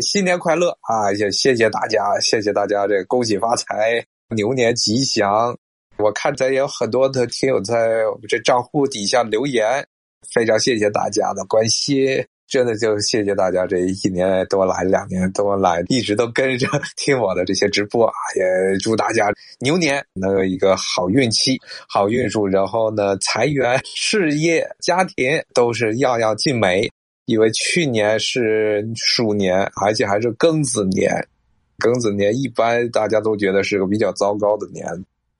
[0.00, 1.12] 新年快乐啊！
[1.12, 5.56] 也谢谢大家，谢谢大家，这恭喜发财，牛年吉祥。
[5.98, 9.86] 我看咱也有很多的听友在我们这账户底下留言，
[10.34, 16.66] 非常谢谢大家的关心，真的就谢谢大家这一年多来，两年多来一直都跟着
[16.98, 18.14] 听我的这些直播啊！
[18.34, 21.56] 也祝大家牛年能有一个好运气、
[21.88, 26.90] 好运数，然后呢，财源、事业、家庭都是样样尽美。
[27.26, 31.26] 因为去年是鼠年，而且还是庚子年，
[31.78, 34.86] 庚子年一般大家都觉得是个比较糟糕的年。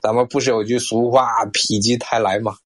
[0.01, 2.57] 咱们不是有句俗话“否极泰来”吗？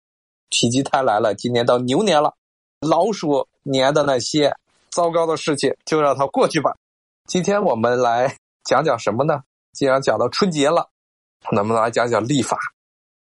[0.50, 2.34] 否极泰来了，今年到牛年了，
[2.80, 4.54] 老鼠年的那些
[4.90, 6.76] 糟糕的事情就让它过去吧。
[7.26, 9.42] 今天我们来讲讲什么呢？
[9.72, 10.90] 既然讲到春节了，
[11.52, 12.56] 能不能来讲讲立法，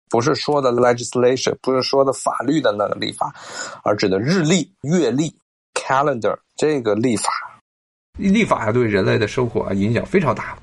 [0.08, 3.34] 不是说的 legislation，不是说的法律的那个立法，
[3.82, 5.34] 而指的日历、月历。
[5.74, 7.30] Calendar 这个历法，
[8.16, 10.56] 历法对人类的生活影响非常大，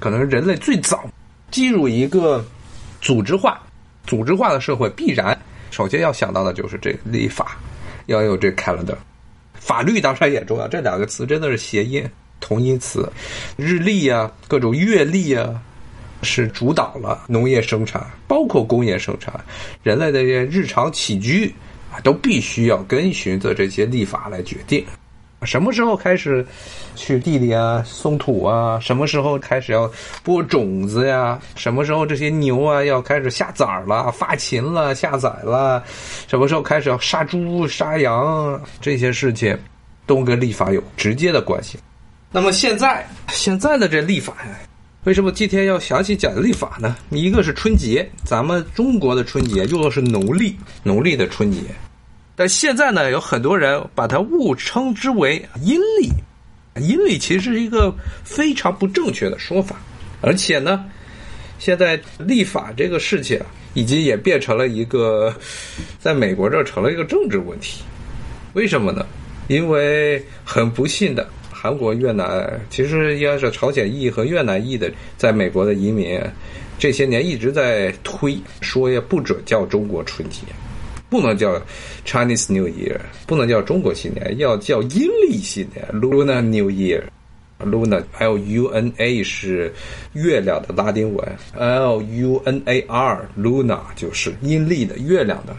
[0.00, 1.04] 可能是人类最早
[1.50, 2.44] 进入一个
[3.00, 3.62] 组织化、
[4.06, 5.38] 组织化的社会，必然
[5.70, 7.56] 首先要想到的就是这个历法，
[8.06, 8.96] 要有这 calendar。
[9.54, 12.06] 法律当然也重要，这两个词真的是谐音
[12.40, 13.10] 同义词。
[13.56, 15.62] 日历啊，各种月历啊，
[16.22, 19.42] 是主导了农业生产，包括工业生产，
[19.82, 21.54] 人类的日常起居。
[22.02, 24.84] 都必须要跟循着这些立法来决定，
[25.42, 26.44] 什么时候开始
[26.96, 29.90] 去地里啊松土啊，什么时候开始要
[30.22, 35.82] 播种子呀，什么时候这些牛啊要开始下崽了、发情了、下崽了，
[36.26, 39.58] 什么时候开始要杀猪杀羊，这些事情
[40.06, 41.78] 都跟立法有直接的关系。
[42.30, 44.58] 那么现在现在的这立法呀。
[45.04, 46.96] 为什么今天要详细讲立法呢？
[47.10, 51.60] 一个是春节，咱们中国的春节用的是农历，农历的春节。
[52.34, 56.08] 但现在呢，有很多人把它误称之为阴历，
[56.82, 57.94] 阴历其实是一个
[58.24, 59.76] 非常不正确的说法。
[60.22, 60.86] 而且呢，
[61.58, 63.38] 现在立法这个事情
[63.74, 65.34] 已经也变成了一个，
[66.00, 67.82] 在美国这成了一个政治问题。
[68.54, 69.04] 为什么呢？
[69.48, 71.28] 因为很不幸的。
[71.64, 76.20] 韩国、越南其实应该是朝鲜裔和越南裔的，在美国的移民，
[76.78, 80.42] 这些年一直在推说也不准叫中国春节，
[81.08, 81.58] 不能叫
[82.04, 87.02] Chinese New Year，不能叫中国新年，要叫阴历新年 Lunar New Year。
[87.60, 89.72] Luna L U N A 是
[90.12, 95.56] 月亮的拉丁文，L U N A R Luna 就是阴历的月亮的。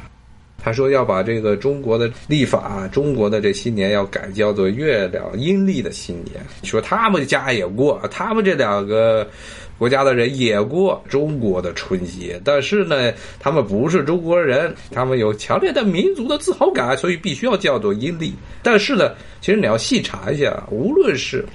[0.66, 6.44] 他说要把这个中国的历法，中国的这新年要改叫做月亮阴历的新年。
[6.64, 9.30] 说他们家也过，他们这两个
[9.78, 18.34] 国家的人也过中国的春节，但是呢，他们不是中国人，他们有强烈的民族的自豪感，所以必须要叫做阴历。
[18.64, 19.12] 但是呢，
[19.42, 21.46] 其实你要细查一下，无论是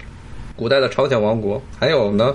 [0.54, 2.32] 古代的朝鲜王国，还有呢。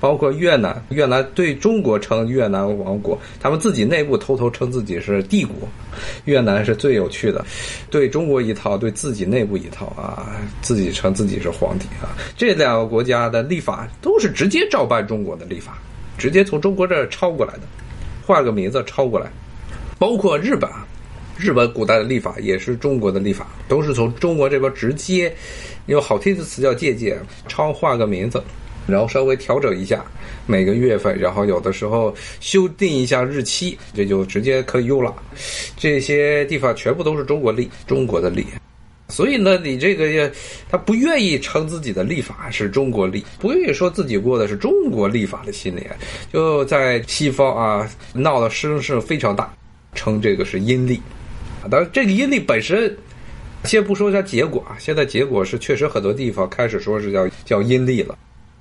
[0.00, 5.54] 包括越南，越南对中国称越南王国，他们自己内部偷偷称自己是帝国。
[6.24, 7.44] 越南是最有趣的，
[7.90, 12.14] 对中国一套，对自己内部一套啊，自己称自己是皇帝啊。
[12.36, 15.78] 这两个国家的立法都是直接照搬中国的立法，
[16.16, 17.62] 直接从中国这儿抄过来的，
[18.24, 19.28] 换个名字抄过来。
[19.98, 20.70] 包括日本，
[21.36, 25.34] 日本古代的立法也是中国的立法，都是从中国这边直接，
[25.86, 28.40] 用好听的词叫借鉴，抄换个名字。
[28.88, 30.04] 然后稍微调整一下
[30.46, 35.14] 每个月份，然后有的时候修订一下日期，这就直接可以用了。
[35.76, 38.46] 这些地方全部都是中国历，中国的历。
[39.10, 40.30] 所以呢，你这个
[40.70, 45.96] 他不愿意称自己的历法是中国历，不愿意说自己过的是中国历法的新年，
[46.32, 49.52] 就在西方啊闹的声势非常大，
[49.94, 51.00] 称这个是阴历。
[51.70, 52.94] 当然，这个阴历本身，
[53.64, 58.16] 先不说它结果啊，现在结果是确实很多地方开始说是叫叫阴历了。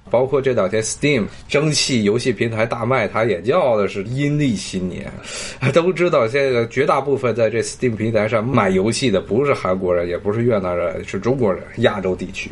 [0.10, 5.12] 包括这两天，Steam 蒸汽游戏平台大卖，它也叫的是阴历新年。
[5.74, 12.52] 都知道，现在绝大部分在这 Steam 平台上买游戏的不是韩国人，也不是越南人，是中国人，亚洲地区。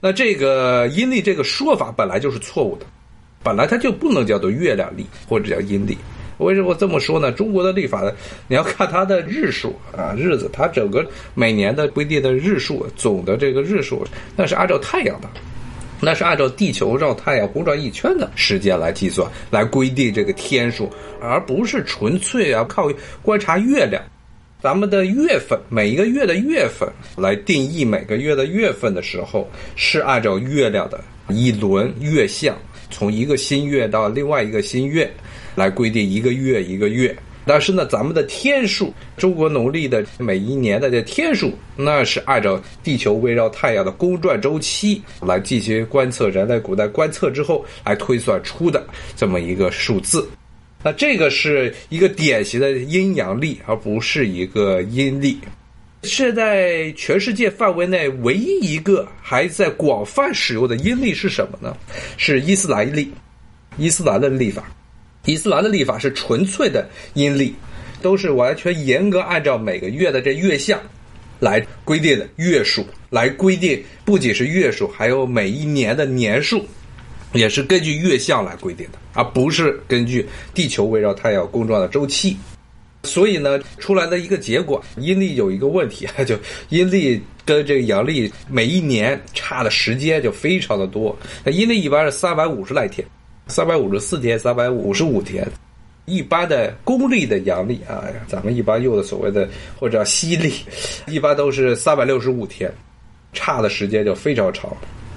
[0.00, 2.86] 那这个阴历这个说法本来就是错误的，
[3.42, 5.96] 本来它就不能叫做月亮历或者叫阴历。
[6.38, 7.30] 为什么这么说呢？
[7.30, 8.02] 中国的历法，
[8.48, 14.04] 你要看它的日数啊，日子，它整个每年的规定的日数，总的这个日数，
[14.34, 15.28] 那是按照太阳的。
[16.04, 20.90] 那是按照地球绕太阳公转一圈的时间来计算，来规定这个天数，
[21.20, 22.90] 而不是纯粹啊靠
[23.22, 24.02] 观察月亮。
[24.60, 29.46] 咱们的月份，每一个月的月份来定义每个月的月份的时候，
[29.76, 30.98] 是按照月亮的
[31.28, 32.56] 一轮月相，
[32.90, 35.10] 从一个新月到另外一个新月，
[35.54, 37.14] 来规定一个月一个月，
[37.46, 50.26] 但是呢，咱们的天数，中国农历的每一年的这天数，那是按照地球围绕太阳的公转周期来进行观测，人类古代观测之后来推算出的这么一个数字。
[50.82, 55.38] 那这个是一个典型的阴阳历，而不是一个阴历。
[56.02, 61.74] 是在全世界范围内唯一一个还在广泛使用的阴历是什么呢？
[62.18, 63.10] 是伊斯兰历，
[63.78, 64.64] 伊斯兰的历法。
[65.24, 67.54] 伊斯兰的历法是纯粹的阴历，
[68.02, 70.78] 都是完全严格按照每个月的这月相
[71.40, 76.64] 来规定的月数，来规定不仅是月数，还有每一年的年数，
[77.32, 82.36] 也是根据月相来规定的，而不是根据地球围绕太阳公转的周期。
[83.02, 86.34] 所以呢，出来的一个结果，阴历有一个问题，就
[86.70, 91.14] 阴历跟这个阳历每一年差的时间就非常的多。
[91.44, 93.06] 那阴历一般是三百五十来天，
[93.46, 95.46] 三百五十四天，三百五十五天。
[96.06, 99.48] 一般的公历的阳历啊，咱们一般用的所谓的
[99.78, 100.52] 或者叫西历，
[101.08, 102.70] 一般都是三百六十五天，
[103.32, 104.70] 差的时间就非常长。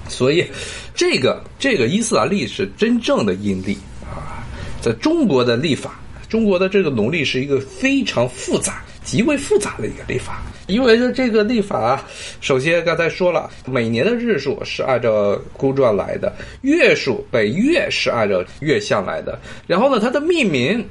[0.08, 0.46] 所以，
[0.94, 4.40] 这个这个伊斯兰历是真正的阴历啊，
[4.80, 6.00] 在中国的历法。
[6.28, 12.04] 中国的这个农历是一个非常复杂、极为复杂的一个历法，因为呢，这个历法，
[12.42, 20.86] 首先刚才说了，每年的日数是按照公转来的，月数北月是按照月相来的，然后呢，它的命名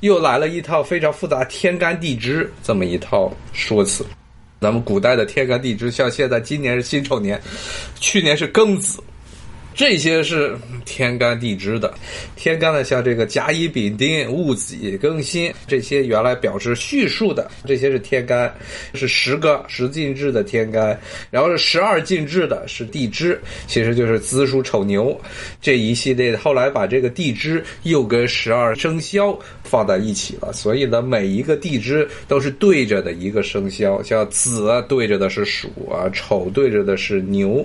[0.00, 4.02] 又来了一套非常复杂天干地支这么一套说辞。
[4.62, 7.38] 咱们古代的天干地支，像现在今年是辛丑年，
[8.00, 8.98] 去年是庚子。
[9.78, 11.94] 这些是天干地支的，
[12.34, 18.52] 天干呢，像这个甲乙丙丁戊己庚辛，这些原来表示序数的，这些是天干，
[18.92, 20.98] 是十个十进制的天干，
[21.30, 25.16] 然后是十二进制的是地支，其实就是子鼠丑牛
[25.62, 26.38] 这一系列的。
[26.38, 37.64] 后来把这个地支又跟十二生肖放在一起了，所以呢，每一个地支都是对着的一个生肖，像子对着的是鼠啊，丑对着的是牛。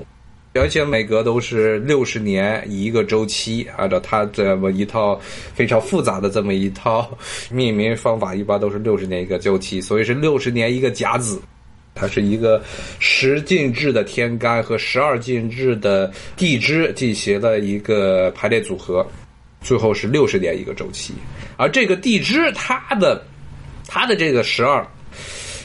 [0.55, 5.19] 而且每隔都是六十年一个周期，按照它这么一套
[5.55, 7.17] 非常复杂的这么一套
[7.49, 11.41] 命名方法，一般都是六十年一个周期，所以是六十年一个甲子。
[11.95, 12.59] 它是一个
[12.99, 19.05] 十进制的天干和十二进制的地支进行了一个排列组合，
[19.61, 21.13] 最后是六十年一个周期。
[21.57, 23.23] 而这个地支，它的
[23.87, 24.85] 它的这个十二。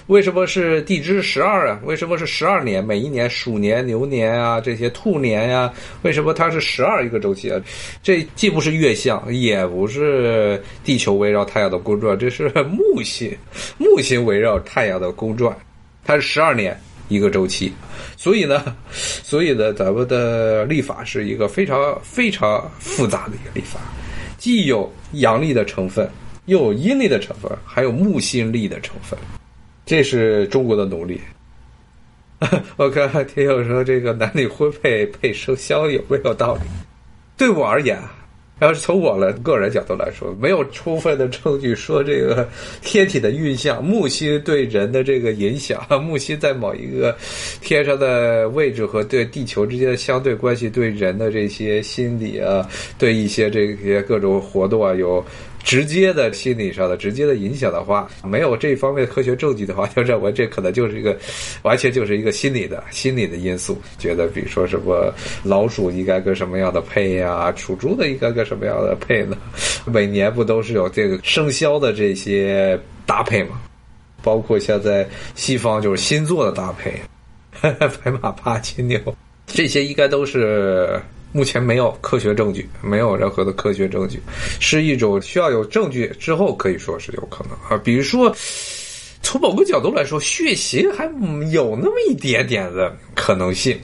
[0.09, 1.79] 为什么是地支十二啊？
[1.85, 2.83] 为什么是十二年？
[2.83, 5.71] 每一年鼠年、牛年啊，这些兔年呀，
[6.01, 7.61] 为什么它是十二一个周期啊？
[8.03, 13.37] 这既不是月相，也不是地球围绕太阳的公转，这是木星，
[13.77, 15.55] 木星围绕太阳的公转，
[16.03, 16.75] 它是十二年
[17.09, 17.71] 一个周期。
[18.17, 23.79] 所以呢，所以呢，咱们的历法是一个非常非常复杂的一个历法，
[24.39, 26.09] 既有阳历的成分，
[26.47, 29.19] 又有阴历的成分，还有木星历的成分。
[29.89, 31.19] 这是中国的农历。
[32.77, 36.61] 我看听友说这个男女婚配配生肖有没有道理？
[37.39, 37.99] 对我而言，
[38.61, 42.47] 要是从我的个人角度来说，没有充分的证据说这个
[42.83, 47.17] 天体的运象、木星对人的这个影响、 木星在某一个
[47.63, 52.69] 天上的位置和对地球之间的相对关系对人的这些心理啊，
[52.99, 55.25] 对一些这些各种活动啊有。
[55.69, 61.15] 直接的心理上的直接的影响的话，没有这方面的科学证据的话，就认为这可能就是一个
[61.61, 63.77] 完全就是一个心理的心理的因素。
[63.99, 65.13] 觉得比如说什么
[65.45, 69.37] 老鼠应该跟什么样的配呀，属猪的应该跟什么样的配呢？
[69.85, 73.61] 每年不都是有这个生肖的这些搭配吗？
[74.23, 76.99] 包括像在西方就是星座的搭配，
[77.61, 78.99] 白马八金牛，
[79.47, 80.99] 这些应该都是。
[81.33, 84.21] 目前没有科学证据，没有任何的科学证据，
[84.59, 87.81] 是一种需要有证据之后可以说是有可能啊。
[87.85, 88.35] 比如说，
[89.23, 91.05] 从某个角度来说，血型还
[91.51, 93.79] 有那么一点点的可能性。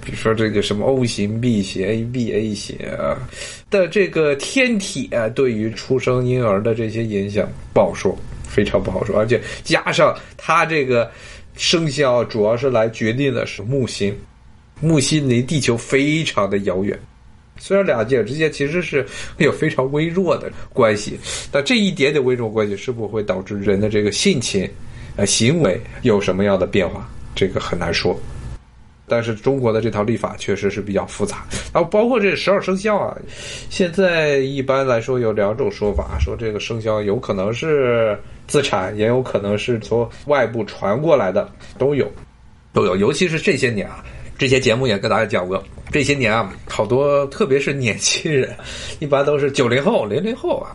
[0.00, 3.18] 比如说这个什么 O 型 B 型 AB A 型啊
[3.68, 8.16] 的这个天体啊，对于出生婴儿的这些影响不好说，
[8.48, 9.18] 非常不好说。
[9.18, 11.10] 而且加上它这个
[11.56, 14.16] 生肖，主要是来决定的是木星。
[14.80, 16.98] 木星离地球非常的遥远，
[17.58, 19.04] 虽然两界之间其实是
[19.38, 21.18] 有非常微弱的关系，
[21.50, 24.68] 但这一点点微弱关系是否会导致人的这个性情、
[25.16, 28.18] 呃行为有什么样的变化，这个很难说。
[29.10, 33.16] 但是中国的这套历法确实是比较复杂，然后包括这十二生肖啊，
[33.70, 42.06] 现在一般来说有两种说法，说这个生肖有可能是自产，也有可能是从外部传过来的，都有，
[42.74, 44.04] 都有，尤其是这些年啊。
[44.38, 48.56] 这些节目也跟大家讲过，这些年啊，好多特别是年轻人，
[49.00, 50.70] 一般都是九零后、零零后啊，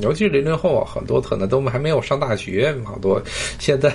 [0.00, 3.20] 尤其是零零后啊，很多可能都还没有上大学，好多
[3.58, 3.90] 现在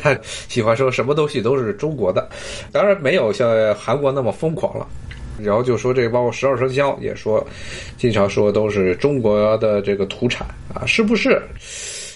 [0.50, 2.30] 喜欢说什么东西都是中国的，
[2.70, 4.86] 当然没有像韩国那么疯狂了。
[5.42, 7.44] 然后就说这包括十二生肖，也说
[7.98, 11.42] 经常说都是中国的这个土产啊，是不是？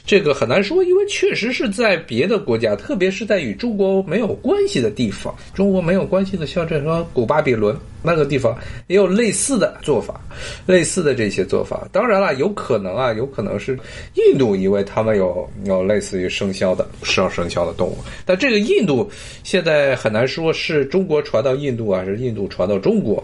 [0.07, 10.21] 这个很难说，因为确实是在别的国家，特别是在与中国没有关系的地方，中国没有关系的，像这个古巴比伦那个地方，也有类似的做法，
[10.65, 11.85] 类似的这些做法。
[11.91, 13.77] 当然了，有可能啊，有可能是
[14.13, 19.11] 印度，因为他们有有类似于生肖的十二生肖的动物，但这个印度
[19.43, 23.21] 现在很难说是中国传到印度啊，还是印度传到中国，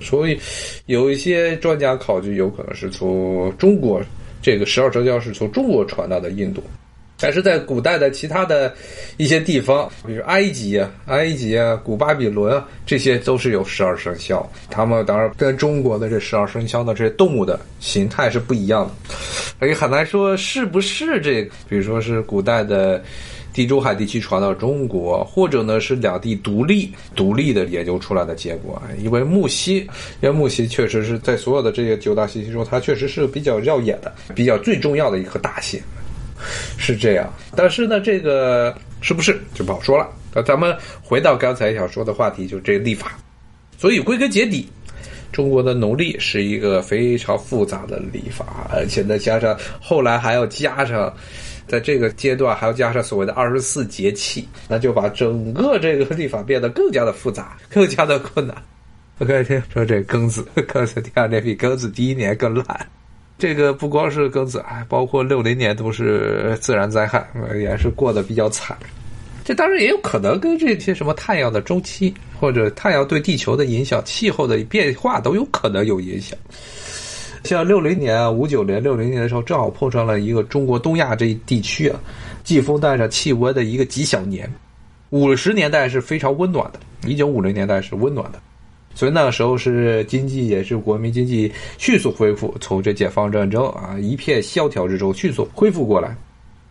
[0.00, 0.40] 所以
[0.86, 4.00] 有一些专家考据，有可能是从中国。
[4.44, 6.62] 这个十二生肖是从中国传到的印度，
[7.18, 8.74] 但是在古代的其他的
[9.16, 14.46] 一些地方，比如埃及啊、埃及啊、古巴比伦啊，这些都是有十二生肖。
[14.68, 19.14] 他们当然跟中国的这十二生肖的这些动物的形态是不一样的，
[19.58, 23.02] 所以很难说是不是这个，比如说是古代的。
[23.54, 28.82] 地中海地区传到中国，或者呢是两地独立独立的研究出来的结果。
[29.00, 29.76] 因为木犀，
[30.20, 35.80] 因为木犀确实是在所有的这些九大行星中，它确实是比较耀眼的、比较最重要的一颗大星，
[36.76, 37.32] 是这样。
[37.54, 40.08] 但是呢，这个是不是就不好说了？
[40.34, 43.16] 那咱们回到刚才想说的话题，就这个历法。
[43.78, 44.66] 所以归根结底，
[45.30, 51.14] 中国的农历是一个非常复杂的历法，而且再加上后来还要加上。
[51.66, 58.56] 在这个阶段还要加上所谓的二十四节气，那就把整个这个历法变得更加的复杂， 更加的困难。
[59.20, 62.86] OK，听说这庚子， 庚子第二年比庚子第一年更烂。
[63.38, 67.26] 这个不光是庚子，还包括六零年都是自然灾害，
[67.58, 68.76] 也是过得比较惨。
[69.44, 76.38] 这当然也有可能跟这些什么太阳的周期，或者太阳对地球的影响、气候的变化都有可能有影响。
[77.44, 82.00] 像六零年啊，五九年、六零年的时候，正好碰上了一个中国东亚这一地区啊，
[82.42, 84.50] 季风带上气温的一个极小年。
[85.10, 88.40] 五十年代是非常温暖的，一九五零年代是温暖的，
[88.94, 96.16] 所以那个时候是经济也是国民经济迅速恢复，从这解放战争啊一片萧条之中迅速恢复过来。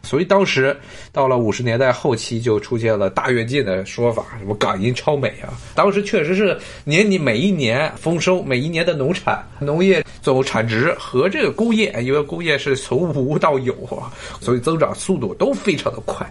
[0.03, 0.75] 所以当时
[1.11, 5.53] 到了五十年代后期，就出现了大跃进的说法，什么港银超美啊。
[5.73, 16.29] 当时确实是年你每一年丰收，每一年的农产、农业总产值和这个工业，因为工业是从无到有啊，所以增长速度都非常的快。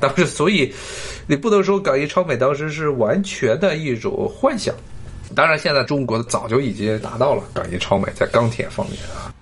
[0.00, 0.74] 当时，所以
[1.26, 4.74] 你不能说港银超美当时是完全的一种幻想。
[5.34, 9.33] 当然，现在中国早就已经达到了港银超美，在钢铁方面啊。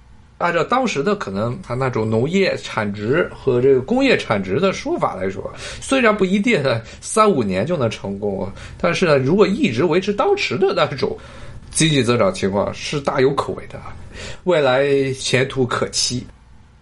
[0.43, 6.61] 按照当时的可能，他那种农业产值和这个工业产值的说法来说，虽然不一定
[7.01, 11.17] 三五年就能成功，但是呢，如果一直维持当时的那种
[11.71, 13.81] 经济增长情况，是大有可为的，
[14.43, 16.27] 未来前途可期。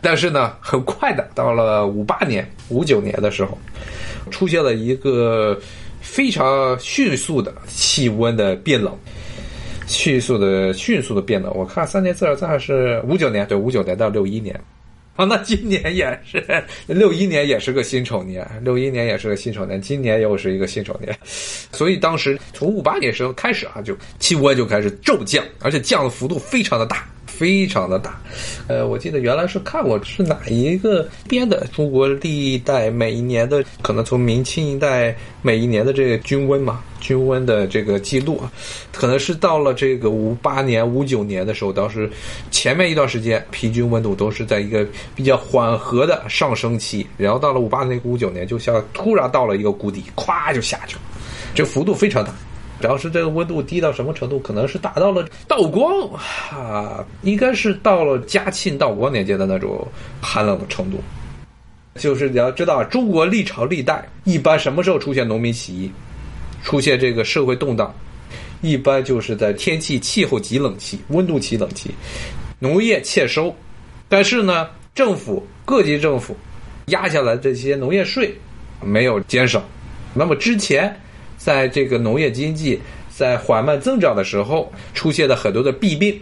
[0.01, 3.59] 但是呢，很快的，到了五八年、五九年的时候，
[4.31, 5.61] 出现了一个
[6.01, 8.97] 非常迅速的气温的变冷。
[9.91, 11.53] 迅速的、迅速的变冷。
[11.55, 14.59] 我看三年自然灾害是五九年，对，五九年到六一年。
[15.17, 16.43] 啊，那今年也是
[16.87, 21.15] 六一年，也是个辛丑年，六一年也是个辛丑年，今年又是一个辛丑年。
[21.25, 27.05] 所以当时从五八年时候开始啊，就气温就开始骤降，而且降的幅度非常的大。
[27.41, 28.21] 非常的大，
[28.69, 38.53] 呃，我记得原来是看过是哪一个编的中国历代每一年的，可能从明清一代每一年的这个均温嘛，均温的这个记录啊，
[38.93, 42.11] 可能是到了这个五八年、五九年的时候，当时
[42.51, 51.03] 前面一段时间平均温度都是在一个比较缓和的上升期，然后到了五八年、五九年，就像突然到了一个谷底，咵就下去了，
[51.55, 52.35] 这幅度非常大。
[52.81, 54.39] 主要是这个温度低到什么程度？
[54.39, 55.93] 可能是达到了道光
[56.51, 59.87] 啊，应该是到了嘉庆、道光年间的那种
[60.19, 60.99] 寒冷的程度。
[61.97, 65.93] 就是你要知道，中国历朝历代一般什么时候出现农民起义、
[66.63, 67.95] 出现这个社会动荡，
[68.63, 71.91] 一般就是在天气气候极冷期、温度极冷期，
[72.59, 73.55] 农业欠收，
[74.09, 76.35] 但是呢，政府各级政府
[76.87, 78.35] 压下来这些农业税
[78.83, 79.63] 没有减少，
[80.15, 80.99] 那么之前。
[81.41, 82.79] 在这个农业经济
[83.09, 86.21] 在缓慢增长的时候，出现了很多的弊病，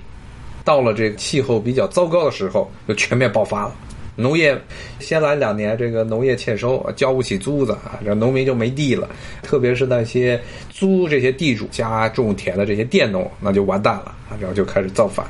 [0.64, 3.74] 到了这个气候比较糟糕的时候，就全面爆发了。
[4.14, 4.56] 农业
[5.00, 9.08] 先来两年，这个农业欠收，交不起租子啊，这农民就没地了。
[9.42, 15.26] 特别是那些租这些地主家种田的这些佃农，那就完蛋了啊，然后就开始造反。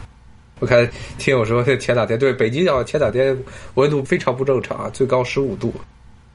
[0.61, 0.87] 我看
[1.19, 3.37] 听友说这，前两天对北京要前两天
[3.75, 5.73] 温度非常不正常啊，最高十五度。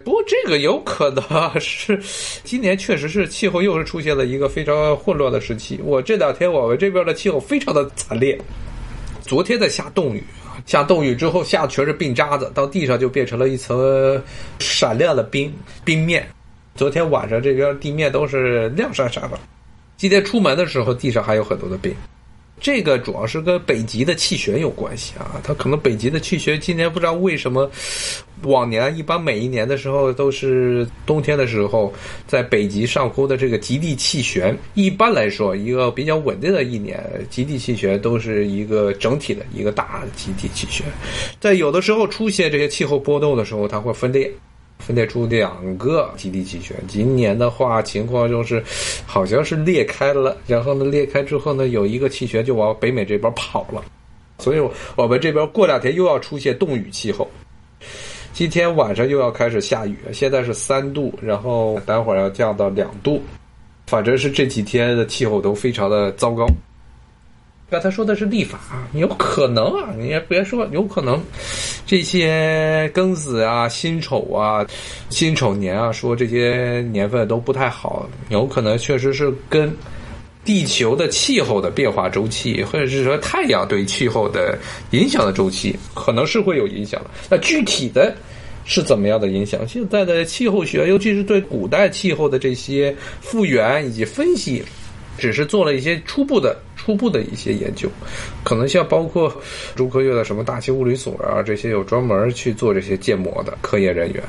[0.03, 1.23] 不过这个有可能
[1.59, 1.99] 是
[2.43, 5.79] 今年确实是气候又是出现了一个非常混乱的时期。
[5.83, 8.37] 我这两天我们这边的气候非常的惨烈，
[9.21, 10.23] 昨天在下冻雨，
[10.65, 14.21] 下冻雨之后下全是冰渣子，到地上就变成了一层
[14.59, 15.53] 闪亮的冰
[15.85, 16.27] 冰面。
[16.75, 19.39] 昨天晚上这边地面都是亮闪闪的，
[19.95, 21.93] 今天出门的时候地上还有很多的冰。
[22.63, 27.69] 这个主要是跟北极的气旋有关系啊，它可能北极的气旋今年不知道为什么，
[28.43, 31.93] 往年一般每一年的时候都是冬天的时候，
[32.25, 40.85] 在北极上空的这个极地气旋，一般来说一个比较稳定的一年，极地气旋都是一个整体的一个大极地气旋，
[41.41, 44.31] 在有的时候出现这些气候波动的时候，它会分裂。
[44.85, 48.61] 分裂出两个极地气旋，今年的话情况就是，
[49.05, 53.81] 好像是裂开了，然后呢裂开之后呢，有一个气旋就往北美这边跑了，
[54.39, 54.59] 所以
[54.97, 57.29] 我们这边过两天又要出现冻雨气候。
[58.33, 63.21] 今天晚上又要开始下雨，现在是三度，然后待会儿要降到两度，
[63.87, 66.45] 反正是这几天的气候都非常的糟糕。
[67.73, 68.59] 刚才说的是立法，
[68.93, 71.19] 有可能啊，你也别说，有可能，
[71.87, 74.63] 这些庚子啊、辛丑啊、
[75.09, 79.75] 辛丑年啊，说这些年份都不太好，有可能确实是跟
[80.45, 84.55] 地球的气候的变化周期，或者是说太阳对气候的
[84.91, 87.09] 影响的周期，可能是会有影响的。
[87.27, 88.15] 那具体的
[88.65, 89.67] 是怎么样的影响？
[89.67, 94.63] 现在的气候学，尤其是对古代气候的这些复原以及分析。
[95.23, 97.87] 只是做了一些初步的、初步的一些研究，
[98.43, 99.33] 可能像包括
[99.73, 104.21] 中科院的什么大气物理所啊，这些有专门去做这些建模的科研人员。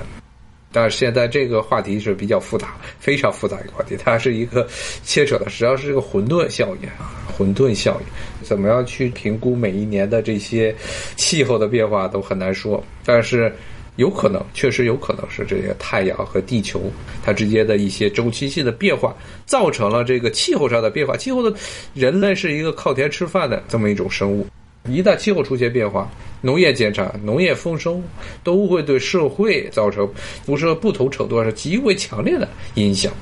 [0.70, 4.68] 但是现在这个话题是比较复杂，非常复杂一个话题，它是一个
[5.02, 10.72] 牵扯的，实际上是这个混沌效应啊，混沌效应，怎么样去评估每一年的这些
[11.16, 13.52] 气候的变化都很难说，但是。
[13.96, 16.90] 有可能，确实有可能是这些太阳和地球
[17.22, 19.14] 它之间的一些周期性的变化，
[19.46, 21.16] 造成了这个气候上的变化。
[21.16, 21.56] 气候的，
[21.94, 24.46] 人类是一个靠天吃饭的这么一种生物，
[24.88, 26.10] 一旦气候出现变化，
[26.40, 28.02] 农业减产、农业丰收，
[28.42, 30.08] 都会对社会造成
[30.44, 33.12] 不是不同程度上是极为强烈的影响。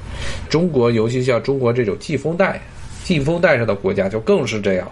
[0.48, 2.58] 中国，尤其像中国这种季风带、
[3.04, 4.90] 季风带上的国家，就更是这样。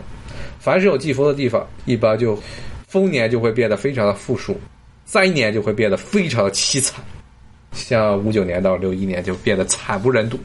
[0.58, 2.38] 凡是有季风的地方，一般就
[2.86, 4.60] 丰年就会变得非常的富庶。
[5.10, 7.02] 灾年就会变得非常凄惨，
[7.72, 10.38] 像五九年到六一年就变得惨不忍睹。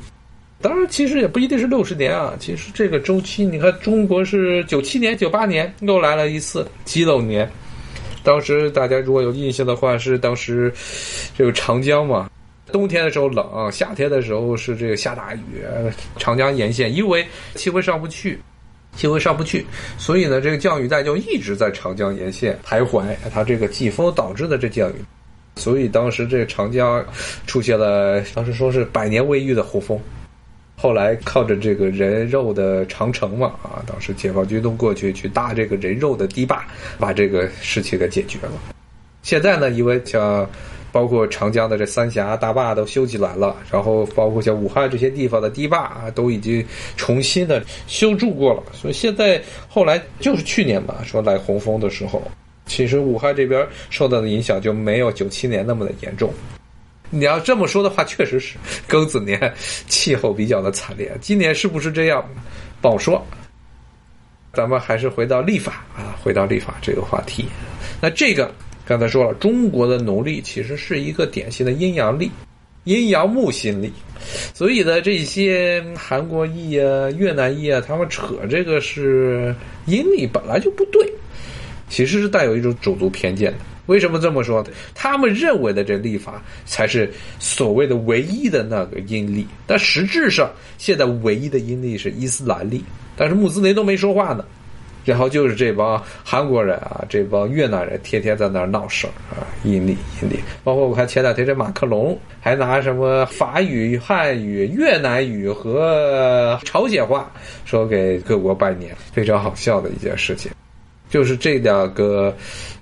[0.60, 2.34] 当然，其实也不一定是六十年啊。
[2.39, 7.47] 其实这个周期，你看中国是九七年、九八年又来了一次极冷年。
[8.23, 10.73] 当时大家如果有印象的话，是当时
[11.38, 12.28] 这个长江嘛，
[12.71, 15.62] 冬天的时候冷，夏天的时候是这个下大雨，
[16.17, 17.23] 长江沿线因为
[17.54, 18.39] 气温上不去。
[18.95, 19.65] 气温上不去，
[19.97, 23.03] 所以呢，这个降雨带就一直在长江沿线徘徊。
[23.34, 24.95] 它这个季风导致的这降雨，
[25.55, 27.05] 所以当时这长江
[27.45, 29.99] 出现了，当时说是百年未遇的洪峰。
[30.77, 36.65] 后来靠着这个人肉的长城嘛，啊，当时解放军都过去去搭这个人肉的堤坝，
[36.97, 38.53] 把这个事情给解决了。
[39.23, 40.49] 现在呢，因为像。
[40.95, 48.63] 包括长江的这三峡大坝都修起来了，然后包括像武汉这些地方的堤坝啊，都已经重新的修筑过了。
[48.71, 52.23] 所以现在后来就是去年吧，说来洪峰的时候，
[52.65, 56.34] 其实武汉这边受到的影响就没有九七年那么的严重。
[57.10, 58.55] 你要这么说的话，确实是
[58.88, 59.53] 庚子年
[59.89, 61.12] 气候比较的惨烈。
[61.19, 62.25] 今年是不是这样，
[62.79, 63.21] 不好说。
[64.53, 67.47] 咱们还是回到立法啊，回到立法这个话题。
[67.99, 68.49] 那这个。
[68.85, 72.29] 刚才说了，中国的农历其实是一个典型的阴阳历，
[72.83, 73.91] 阴阳木心历，
[74.53, 79.55] 所以呢，这些韩国裔啊、越南裔啊，他们扯这个是
[79.87, 81.11] 阴历本来就不对，
[81.89, 83.57] 其实是带有一种种族偏见的。
[83.87, 84.63] 为什么这么说？
[84.93, 92.83] 他们认为的这历法才是所谓的唯一的那个阴历，但实质上现在唯一的阴历是伊斯兰历，
[93.15, 94.45] 但是穆斯林都没说话呢。
[95.05, 99.91] 然后就是这帮韩国人啊，这帮越南人天天在那儿闹事儿啊，阴历
[100.21, 100.39] 阴历。
[100.63, 107.31] 包括我看前两天这马克龙还拿什么法语、汉语、越南语和朝鲜话
[107.65, 110.51] 说给各国拜年，非常好笑的一件事情。
[111.07, 112.35] 就是这两个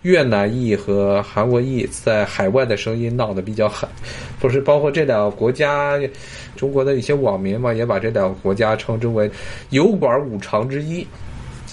[0.04, 3.88] 越南裔和韩国裔在海外的声音闹得比较狠，
[4.40, 6.00] 不是包括这两个国家，
[6.56, 9.30] 中国的一些网民嘛，也把这两个国家称之为
[9.72, 11.06] 油管五常之一。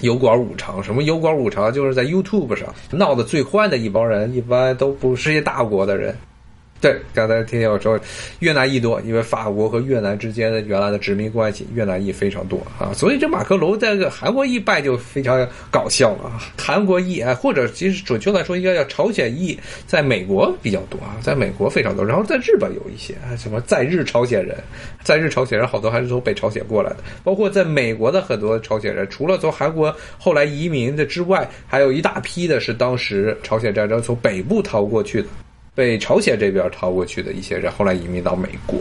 [0.01, 1.73] 油管五常，什么油管五常？
[1.73, 6.17] 就是在 YouTube 上闹得最欢的一帮人，一般都不是一大国的人。
[6.81, 8.01] 对，刚才听见我说
[8.39, 16.41] 越南裔多，因为法国和越南之间的原来的殖民关系，越南裔非常多啊，所以这马克龙在个韩国裔败就非常搞笑了啊。
[16.57, 24.57] 韩国裔啊，或者其实准确来说应该叫朝鲜裔，在美国比较多啊，在美国非常多，然后在日本有一些啊，什么在日朝鲜人，
[25.03, 35.29] 在日朝鲜人好多还是从北朝鲜过来的，包括在美国的很多朝鲜人，除了从韩国后来移民的之外，还有一大批的是当时朝鲜战争从北部逃过去的。
[35.75, 38.81] 被朝鲜这边逃过去的一些人，后来移民到美国。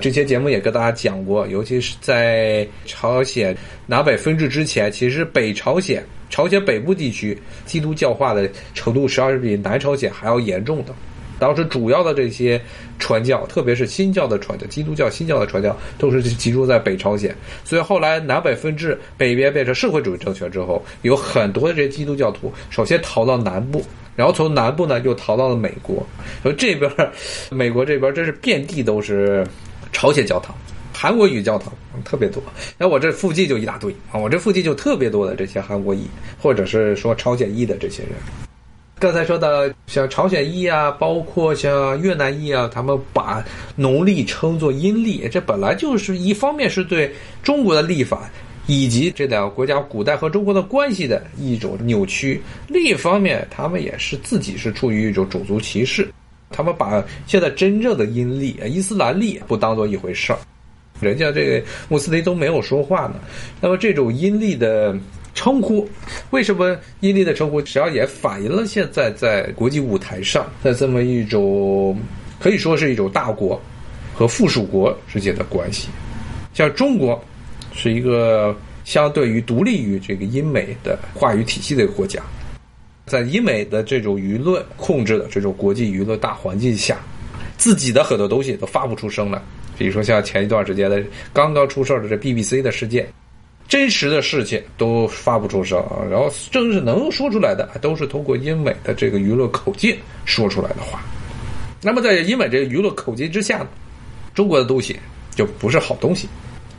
[0.00, 3.54] 这些节目也跟大家讲过，尤其是在朝鲜
[3.86, 10.94] 南北分治之前，其实北朝鲜、朝鲜北部地区基督教化的程度，实际上是比南朝鲜还要严重的。
[11.40, 12.60] 当时主要的这些
[12.98, 17.34] 传教，特别是新教的传教，基督教新教的传教，都是集中在北朝鲜。
[17.64, 23.82] 所以后来南北分治，北边变成社会主义政权之后，有很多的这些基督教徒，首先逃到南部。
[24.16, 26.06] 然后从南部呢，又逃到了美国。
[26.42, 26.92] 所以这边，
[27.50, 29.46] 美国这边真是遍地都是
[29.92, 30.54] 朝鲜教堂、
[30.92, 31.72] 韩国语教堂，
[32.04, 32.42] 特别多。
[32.76, 36.06] 那我这附近就一大堆啊，我这附近就特别多的这些韩国裔，
[36.38, 38.49] 或者是说朝鲜裔的这些人。
[39.00, 43.42] 刚才说的像朝鲜裔啊，包括像越南裔啊，他们把
[43.74, 47.10] 农历称作阴历，这本来就是一方面是对
[47.42, 48.30] 中国的历法。
[48.66, 52.40] 以及这两个国家古代和中国的关系的一种扭曲。
[52.68, 56.08] 另一方面，他们也是自己是处于一种种族歧视。
[56.50, 60.38] 他们把现在真正的阴历、伊斯兰历不当做一回事儿，
[61.00, 63.14] 人家这个穆斯林都没有说话呢。
[63.60, 64.96] 那么这种阴历的
[65.34, 65.88] 称呼，
[66.30, 71.98] 为什么阴历的称呼实际上也反映了现在在国际舞台上的这么一种
[72.38, 73.60] 可以说是一种大国
[74.14, 75.88] 和附属国之间的关系？
[76.54, 77.22] 像中国。
[77.72, 82.20] 是一个相对于独立于这个英美的话语体系的一个国家，
[83.06, 86.98] 在英美的这种舆论控制的这种国际舆论大环境下，
[87.56, 89.40] 自己的很多东西都发不出声来。
[89.78, 91.00] 比如说像前一段时间的
[91.32, 93.06] 刚刚出事的这 BBC 的事件，
[93.70, 95.82] 真实的事情都发不出声。
[96.10, 101.00] 然后正是能说出来的，都是通过英美的这个娱乐口径说出来的话。
[101.80, 103.66] 那么在英美这个娱乐口径之下，
[104.34, 104.98] 中国的东西
[105.34, 106.28] 就不是好东西。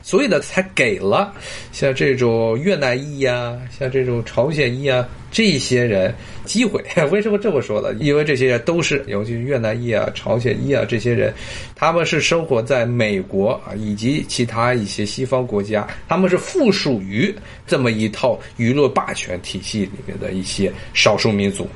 [0.04, 1.34] 所以呢，才给了
[1.72, 6.14] 像这种越南裔呀，像这种朝鲜裔啊这些人
[6.46, 6.84] 机会。
[7.10, 7.94] 为什么这么说呢？
[8.00, 11.34] 因为这些人都是，尤其是越南裔啊、朝鲜裔啊这些人，
[11.76, 17.34] 他们是生活在美国啊以及其他一些西方国家，他们是附属于
[17.66, 21.68] 这么一套娱乐霸权体系里面的一些少数民族。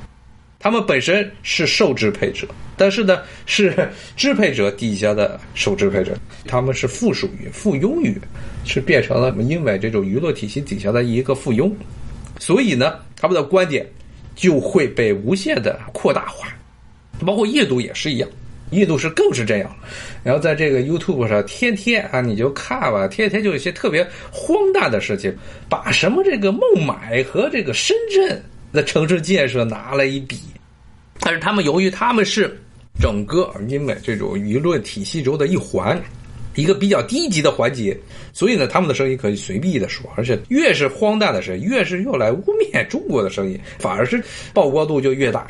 [0.57, 8.19] 他们本身是受支配者，但是呢，是支配者底下的受支配者，他们是附属于、附庸于，
[8.65, 11.71] 是变成了英美这种娱乐体系底下的一个附庸，
[12.39, 13.85] 所以呢，他们的观点
[14.35, 16.49] 就会被无限的扩大化，
[17.25, 18.29] 包括印度也是一样，
[18.71, 19.75] 印度是更是这样。
[20.23, 25.35] 然后在这个 YouTube 上，天天啊，你就看吧，天天就有一些特别荒诞的事情，
[25.69, 28.43] 把什么这个孟买和这个深圳
[28.73, 30.39] 的城市建设拿来一比。
[31.19, 32.59] 但是他们由于他们是
[32.99, 35.99] 整个英美这种舆论体系中的一环，
[36.55, 37.97] 一个比较低级的环节，
[38.33, 45.47] 所以呢，他们的声音可以随意的说，而且越是荒诞的事，越是用来污蔑中国的声音，反而是曝光度就越大。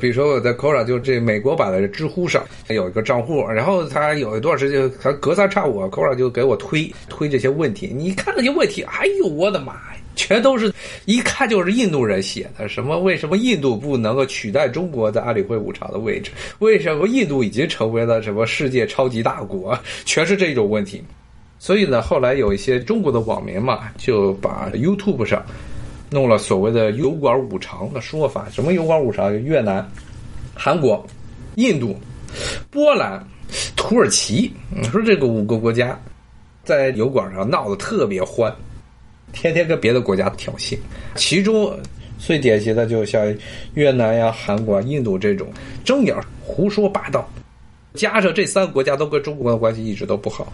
[0.00, 9.74] 比如说我在 c o r a 就这美国版的知乎上有一个账户，然后他有一段时间，他隔三差五 c o r a 就给我推推这些问题，你看那些问题，哎呦我的妈！
[10.18, 10.74] 全都是
[11.06, 16.32] 一看就是印度人写的，什么为什么印度不能够取代中国在安理会五常的位置？
[16.58, 19.78] 为什么印度已经成为了什么世界超级大国？
[20.04, 21.00] 全是这种问题。
[21.60, 25.42] 所以呢，后来有一些中国的网民嘛，就把 YouTube 上
[26.10, 28.48] 弄了所谓的油管五常的说法。
[28.50, 29.32] 什么油管五常？
[29.42, 29.88] 越南、
[30.52, 31.06] 韩国、
[31.54, 31.96] 印度、
[32.70, 33.24] 波兰、
[33.76, 35.98] 土耳其，你说这个五个国家
[36.64, 38.52] 在油管上闹得特别欢。
[39.32, 40.76] 天天跟别的国家挑衅，
[41.14, 41.78] 其中
[42.18, 43.34] 最典型的就像
[43.74, 45.48] 越南呀、韩国、印度这种
[45.84, 47.28] 睁眼胡说八道，
[47.94, 50.52] 加上这三个国家都跟中国的关系一直都不好，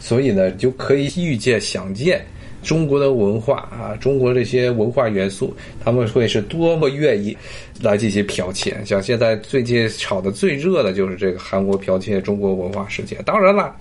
[0.00, 2.24] 所以呢就可以预见、想见。
[2.62, 7.36] 中国的文化啊，中国这些文化元素，他们会是多么愿意
[7.84, 8.76] 来进行剽窃。
[8.84, 13.18] 像现在最近炒的最热的就是这个韩国剽窃中国文化事件。
[13.24, 13.74] 当然了，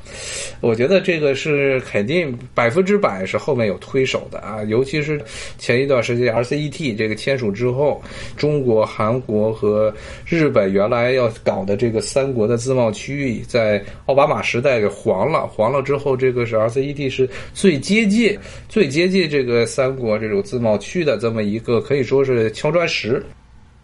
[0.62, 4.64] 我觉得这个是肯定百分之百是后面有推手的啊。
[4.66, 5.22] 尤其是
[5.58, 8.02] 前一段时间 RCEP 这个签署之后，
[8.36, 9.94] 中国、韩国和
[10.26, 15.48] 日本原来要搞的这个三国的自贸区，在奥巴马时代给黄了。
[15.48, 18.38] 黄了之后，这个是 RCEP 是最接近。
[18.68, 23.24] 最接近这个三国这种自贸区的这么一个可以说是敲砖石，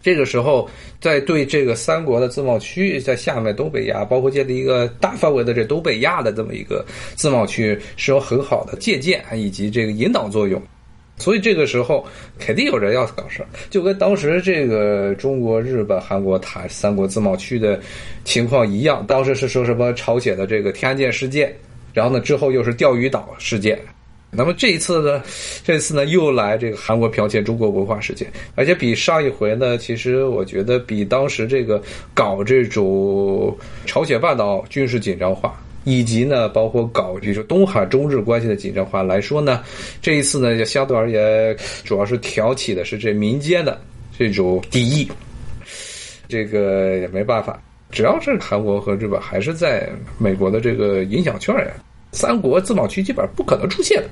[0.02, 0.68] 这个时候，
[1.00, 6.84] 在对这个三国的自贸区，在下面东北亚，包括建立一个大范围的这东北亚的这么一个
[7.14, 10.60] 自贸区，是有很好的借鉴以及这个引导作用。
[11.18, 12.02] 所以这个时候
[12.38, 17.78] 肯定有人要搞事儿，就跟当时这个中国、日本、韩国谈三国自贸区的
[18.24, 19.04] 情况一样。
[19.06, 21.54] 当时是说什么朝鲜的这个天安舰事件，
[21.92, 23.78] 然后呢之后又是钓鱼岛事件。
[24.30, 25.22] 那么这一次呢，
[25.64, 31.82] 这次呢又来这个韩国剽窃中国文化事件，而且比上一回呢，其实我觉得比当时这个
[32.14, 35.58] 搞这种朝鲜半岛军事紧张化。
[35.84, 39.64] 以及呢，包括搞这种东海中日关系的紧张化来说呢，
[40.02, 43.80] 这一次呢，就相对而言，主要是挑起的是这民间的
[44.16, 45.10] 这种敌意。
[46.28, 47.58] 这个也没办法，
[47.90, 49.88] 只要是韩国和日本还是在
[50.18, 51.72] 美国的这个影响圈呀，
[52.12, 54.08] 三国自贸区基本上不可能出现的。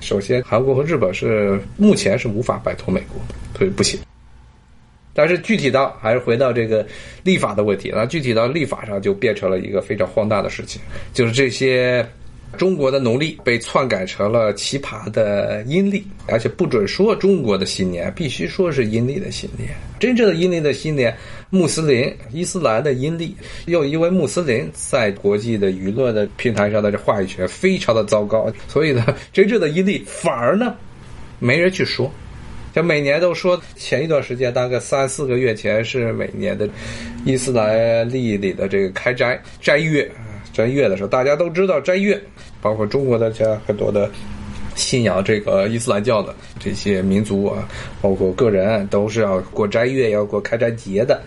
[0.00, 3.20] 首先，韩国和日本是目前是无法摆脱美国，
[3.56, 4.00] 所以不行。
[5.14, 6.86] 但是具体到还是回到这个
[7.22, 10.80] 立法的问题，那具体到立法上就变成了一个非常荒诞的事情，
[11.12, 12.06] 就是这些
[12.56, 19.70] 中国的农历被篡改成了奇葩的阴历，而且不准说中国的新年，必须说是阴历的新年。
[19.98, 21.16] 真正的阴历的新年，
[21.50, 23.34] 穆斯林伊斯兰的阴历，
[23.66, 30.74] 又因为穆斯林在国际的舆论的平台上的这话语权非常的糟糕，所以呢，真正的阴历反而呢，
[31.38, 32.12] 没人去说。
[32.74, 36.66] 就每年都说，前一段时间大概三四个月前是每年的
[37.24, 40.10] 伊斯兰历里的这个开斋斋月
[40.52, 42.20] 斋月的时候，大家都知道斋月，
[42.60, 44.10] 包括中国的家很多的
[44.74, 47.68] 信仰这个伊斯兰教的这些民族啊，
[48.00, 51.20] 包括个人都是要过斋月，要过开斋节的，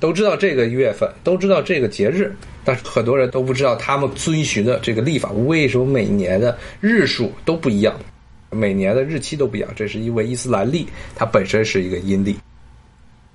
[0.00, 7.94] 都知道这个月份，都知道这个节日，但是很多人都不知道他们遵循的这个历法为什么每年的日数都不一样。
[8.50, 12.36] 每年的日期都不一样，这是因为伊斯兰历它本身是一个阴历。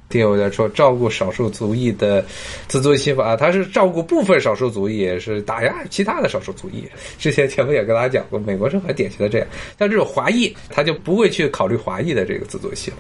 [0.10, 2.26] 第二个说照顾少数族裔的
[2.68, 6.84] 自尊心法，他是照顾部分少数族裔，也是打压其他的少数族裔。
[7.18, 12.94] 之前前面也跟大家讲过，美国是很典型的这样，像这种华裔他就不会去考虑华裔的这个自尊心。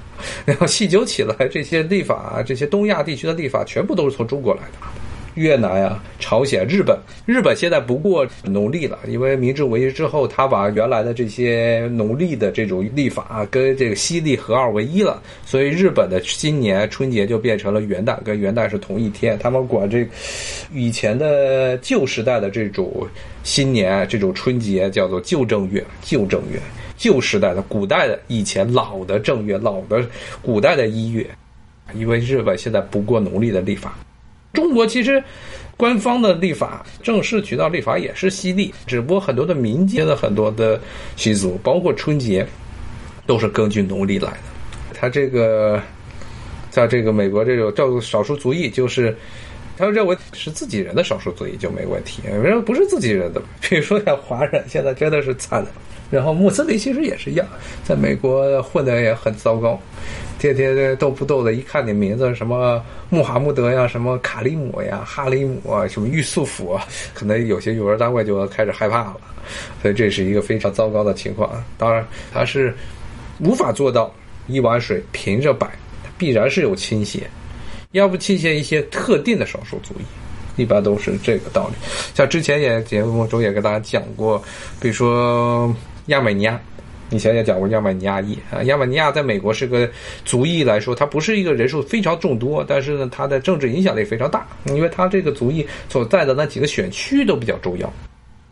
[0.45, 4.87] 然后细究起来，这些立法，这些东亚地区的立法，全部都是从中国来的。
[5.37, 6.97] 越南呀、朝鲜、日本，
[7.27, 19.37] 日本现在不过农历了，因为明治维新之后，他把原来的这些农历的这种历法跟这个西历合二为一了，所以日本的新年春节就变成了元旦，跟元旦是同一天。
[19.37, 20.07] 他们管这
[20.73, 23.07] 以前的旧时代的这种
[23.43, 26.59] 新年、这种春节叫做旧正月，旧正月，
[26.97, 30.03] 旧时代的古代的以前老的正月、老的
[30.41, 31.23] 古代的一月，
[31.93, 33.95] 因为日本现在不过农历的历法。
[34.53, 35.23] 中国其实，
[35.75, 40.79] 官方的立法、正式渠道立法也是西历，只不过很多的民间的很多的
[41.15, 42.45] 习俗，包括春节，
[43.25, 44.37] 都是根据农历来的。
[44.93, 45.79] 他这个，
[46.71, 49.15] 在这个美国这种叫少数族裔，就是
[49.77, 53.41] 他认为是自己人的少数族裔就没问题，为不是自己人的？
[53.61, 55.69] 比如说像华人，现在真的是惨了。
[56.09, 57.45] 然后穆斯林其实也是一样，
[57.83, 59.79] 在美国混的也很糟糕。
[60.39, 69.17] 天天逗不逗的，一看你名字什么穆罕默德呀，什么卡利姆呀，哈里姆啊，什么玉素甫啊，可能有些幼儿单位就开始害怕了，
[69.81, 71.51] 所以这是一个非常糟糕的情况。
[71.75, 72.71] 当然，他是
[73.39, 74.13] 无法做到
[74.45, 75.67] 一碗水平着摆，
[76.19, 77.27] 必然是有倾斜，
[77.93, 81.73] 要不倾斜一些特定的少数族裔，一般都是这个道理。
[82.13, 84.39] 像之前也节目中也跟大家讲过，
[84.79, 85.75] 比如说
[86.07, 86.59] 亚美尼亚。
[87.09, 89.89] 你想想讲过亚美尼亚裔啊，亚美尼亚在美国是个
[90.25, 97.89] 族裔来说，它不是一个人数非常众多，但是呢，它的政治影响力非常大，因为它这个族裔所在的那几个选区都比较重要。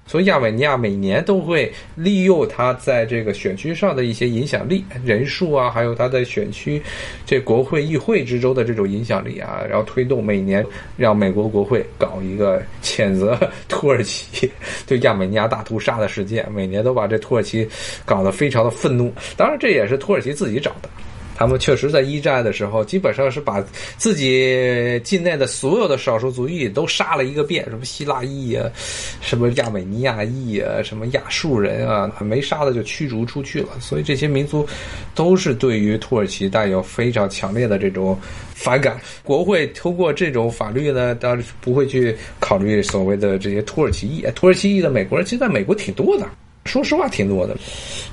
[0.08, 6.82] 所以亚美尼亚每年都会利用他在这个选区上的一些影响力、人数啊，还有他在选区
[7.26, 10.63] 这国会议会之中的这种影响力啊，然后推动每年
[10.96, 13.38] 让美国国会搞一个谴责
[13.68, 14.50] 土耳其
[14.86, 17.68] 对亚美尼亚大屠杀的事件，每年都把这土耳其
[18.06, 19.12] 搞得非常的愤怒。
[19.36, 20.89] 当然，这也是土耳其自己找的。
[21.36, 23.62] 他们确实在一战的时候，基本上是把
[23.98, 28.71] 自己境内的所有的少数族裔都杀了一个遍，什么希腊裔啊，
[29.19, 33.67] 什么亚美尼亚裔啊，什么亚述人啊，没杀的就驱逐出去了。
[33.82, 34.65] 所以这些民族
[35.13, 38.17] 都是对于土耳其带有非常强烈的这种
[38.54, 38.98] 反感。
[39.21, 44.21] 国会通过这种法律呢，当然不会去考虑所谓的这些土耳其裔。
[44.34, 46.26] 土耳其裔的美国人其实在美国挺多的，
[46.63, 47.58] 说实话挺多的。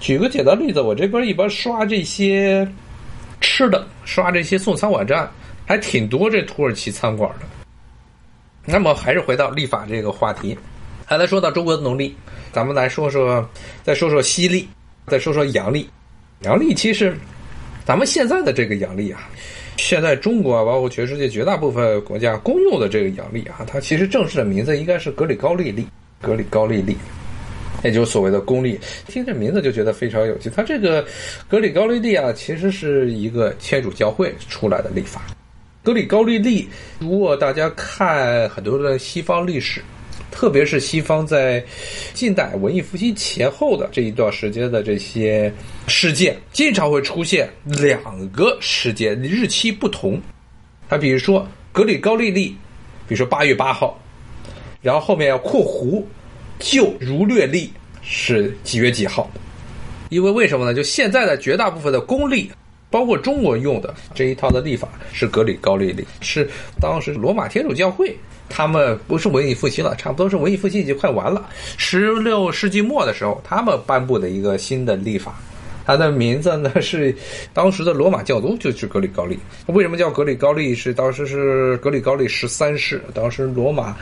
[0.00, 2.66] 举个简单例子，我这边一般刷这些。
[3.42, 5.30] 吃的刷这些送餐网站
[5.66, 7.46] 还挺多，这土耳其餐馆的。
[8.64, 10.56] 那么还是回到立法这个话题，
[11.04, 12.14] 还来说到中国的农历，
[12.52, 13.46] 咱们来说说，
[13.82, 14.68] 再说说西历，
[15.08, 15.90] 再说说阳历。
[16.42, 17.16] 阳历其实，
[17.84, 19.28] 咱们现在的这个阳历啊，
[19.76, 25.86] 现在中国，包括全世界绝大部分国家公用的这个阳历啊，它其实正式的名字应该是格里高利历，
[26.20, 26.96] 格里高利历。
[27.82, 30.48] 也就是所谓的公历，听这名字就觉得非常有趣。
[30.48, 31.04] 它这个
[31.48, 35.22] 格里高利历啊，其实是一个天主教会出来的历法。
[35.82, 36.68] 格里高利历，
[37.00, 39.82] 如果大家看很多的西方历史，
[40.30, 41.64] 特别是西方在
[42.14, 45.52] 近代文艺复兴前后的这一段时间的这些
[45.88, 50.20] 事件，经常会出现两个时间日期不同。
[50.88, 52.50] 它比如说格里高利历，
[53.08, 54.00] 比如说八月八号，
[54.80, 56.00] 然后后面要括弧。
[56.58, 59.30] 就儒略历是几月几号？
[60.08, 60.74] 因为为什么呢？
[60.74, 62.50] 就现在的绝大部分的公历，
[62.90, 66.48] 包括中国用的这一套的历法是格里高利历，是
[66.80, 68.14] 当时罗马天主教会
[68.48, 75.40] 他们不是文艺复兴了，差不多是文艺复兴已经快完了，十六世纪末的时候，他们颁布的一个新的历法。
[75.84, 77.14] 他的名字呢是
[77.52, 79.38] 当时的罗马教宗，就是格里高利。
[79.66, 80.74] 为什么叫格里高利？
[80.74, 83.96] 是当时是格里高利十三世，当时罗马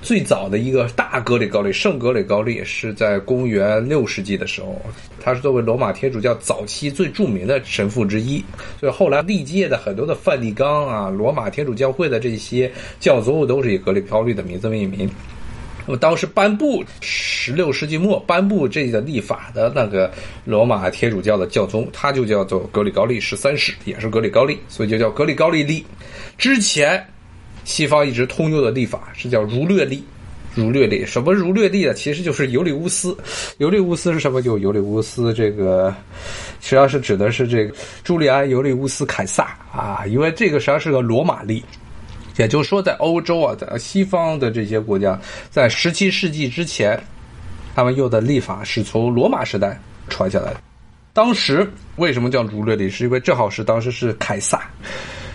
[0.00, 4.80] 最早的一个大格里高利，圣格里高利是在公元六世纪的时候，
[5.20, 8.42] 他是作为罗马天主教早期最著名的神父之一。
[8.78, 15.10] 所以后来历届的很多的梵蒂冈啊，罗马天主教会的这些教宗都是以格里高利的名字命名。
[15.86, 20.10] 那么当时颁布十六世纪末颁布这个历法的那个
[20.44, 25.84] 罗马天主教的教宗，他就叫做格里高利十三世，也是格里高利，所以就叫格里高利历。
[26.38, 27.04] 之前
[27.64, 30.04] 西方一直通用的历法是叫儒略历，
[30.54, 31.94] 儒略历什么儒略历呢？
[31.94, 33.16] 其实就是尤利乌斯。
[33.58, 34.40] 尤利乌斯是什么？
[34.40, 35.94] 就尤利乌斯这个，
[36.60, 41.62] 实际上是指的是这个朱利安尤利乌斯凯撒啊，因为这个实际上是个罗马历。
[42.42, 45.16] 也就是说，在欧洲啊，在西方的这些国家，
[45.48, 47.00] 在十七世纪之前，
[47.72, 50.56] 他们用的历法是从罗马时代传下来的。
[51.12, 52.90] 当时为什么叫儒略历？
[52.90, 54.68] 是因为正好是当时是凯撒，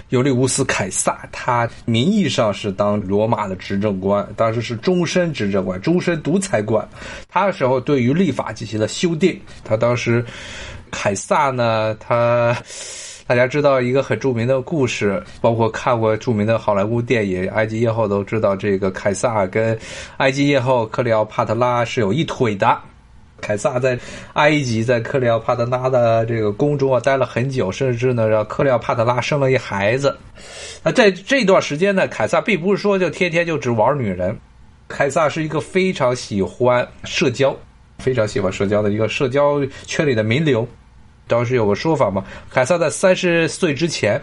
[0.10, 6.86] 尤利乌斯凯撒，他名义上是当罗马的执政官，当时是终身执政官、终身独裁官。
[7.30, 9.40] 他的时候对于历法进行了修订。
[9.64, 10.26] 他当时
[10.92, 12.54] 凯撒呢，他。
[13.28, 19.78] 大家知道一个很著名的故事，包括看过著名的好莱坞电影《埃及艳后》都知道，这个凯撒跟
[20.16, 22.80] 埃及艳后克里奥帕特拉是有一腿的。
[23.42, 24.00] 凯撒在
[24.34, 30.18] 埃及，在克里奥帕特拉的这个宫中啊待了很久，甚至呢让克里奥帕特拉生了一孩子。
[30.82, 34.36] 那在这段时间呢，凯撒并不是说就天天就只玩女人，
[34.88, 37.54] 凯撒是一个非常喜欢社交、
[38.00, 40.66] 非常喜欢社交的一个社交圈里的名流。
[41.28, 44.22] 当时有个说法嘛，凯撒在三十岁之前，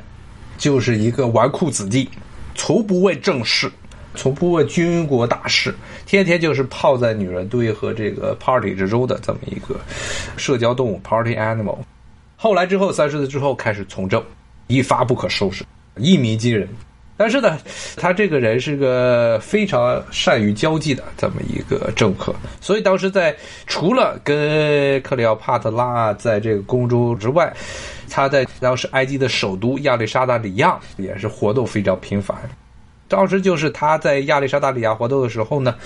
[0.57, 2.09] 就是一个纨绔子弟，
[2.55, 3.71] 从不问政事，
[4.14, 5.75] 从不问军国大事，
[6.07, 9.79] 天天就是泡在女人堆和这个 party 之中的这么一个
[10.37, 11.79] 社交动物 party animal。
[12.37, 14.23] 后来之后，三十岁之后开始从政，
[14.67, 15.64] 一发不可收拾，
[15.97, 16.69] 一鸣惊人。
[17.16, 17.57] 但是呢，
[17.96, 23.35] 他这个人是个非常善于交际的这么一个政客，所以当时在
[23.68, 27.55] 除了跟克里奥帕特拉在这个宫中之外，
[28.11, 32.37] 他在当时埃及的首都亚历山大里亚也是活动非常频繁。
[33.07, 35.77] 当时就是他在亚历山大里亚活动的时候呢，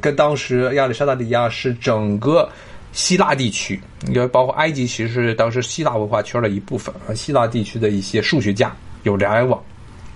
[0.00, 2.48] 跟当时亚历山大里亚是整个
[2.92, 9.62] 希腊地区，因为包括埃及其实是当时希腊文化圈的一部分啊，希腊地区的一些数学家有来往。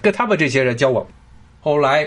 [0.04, 1.04] 跟他们这些人交往，
[1.60, 2.06] 后来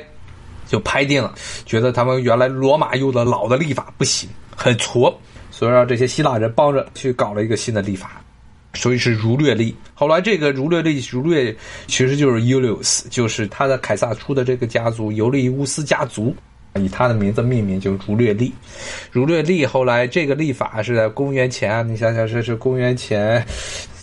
[0.67, 1.33] 就拍定了，
[1.65, 8.21] 觉得他们原来罗马用的老的历法不行，很挫，所以让这些希腊人帮着去搞了一个新的历法，
[8.75, 9.75] 所以是儒略历。
[9.95, 11.55] 后来这个儒略历，儒略
[11.87, 16.35] 其实就是 Ulius，就是他的凯撒出的这个家族尤利乌斯家族，
[16.75, 18.53] 以他的名字命名，就是儒略历。
[19.11, 23.43] 儒略历后来这个历法是在公元前，你想想这是公元前。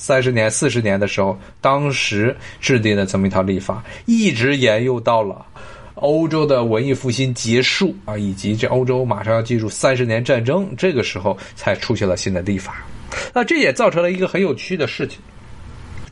[0.05, 5.47] 三十年、四十年的时候，当时制定的这么一套立法，一直沿用到了
[5.95, 12.85] 欧洲的文艺复兴结束啊，以及这欧洲马上要进入三十年战争，这个时候才出现了新的立法。
[13.33, 15.19] 那这也造成了一个很有趣的事情。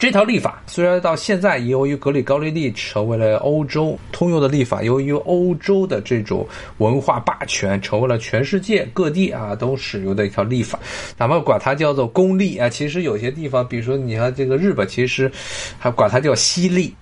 [0.02, 6.44] 这套历法虽然到现在由于格里高利历成为了欧洲通用的历法，由于欧洲的这种
[6.78, 10.76] 文化霸权成为了全世界各地啊都使用的一套历法，
[11.16, 12.68] 咱们管它叫做公历啊。
[12.68, 15.30] 其实有些地方，比如说你看这个日本，其实
[15.78, 16.92] 还管它叫西历，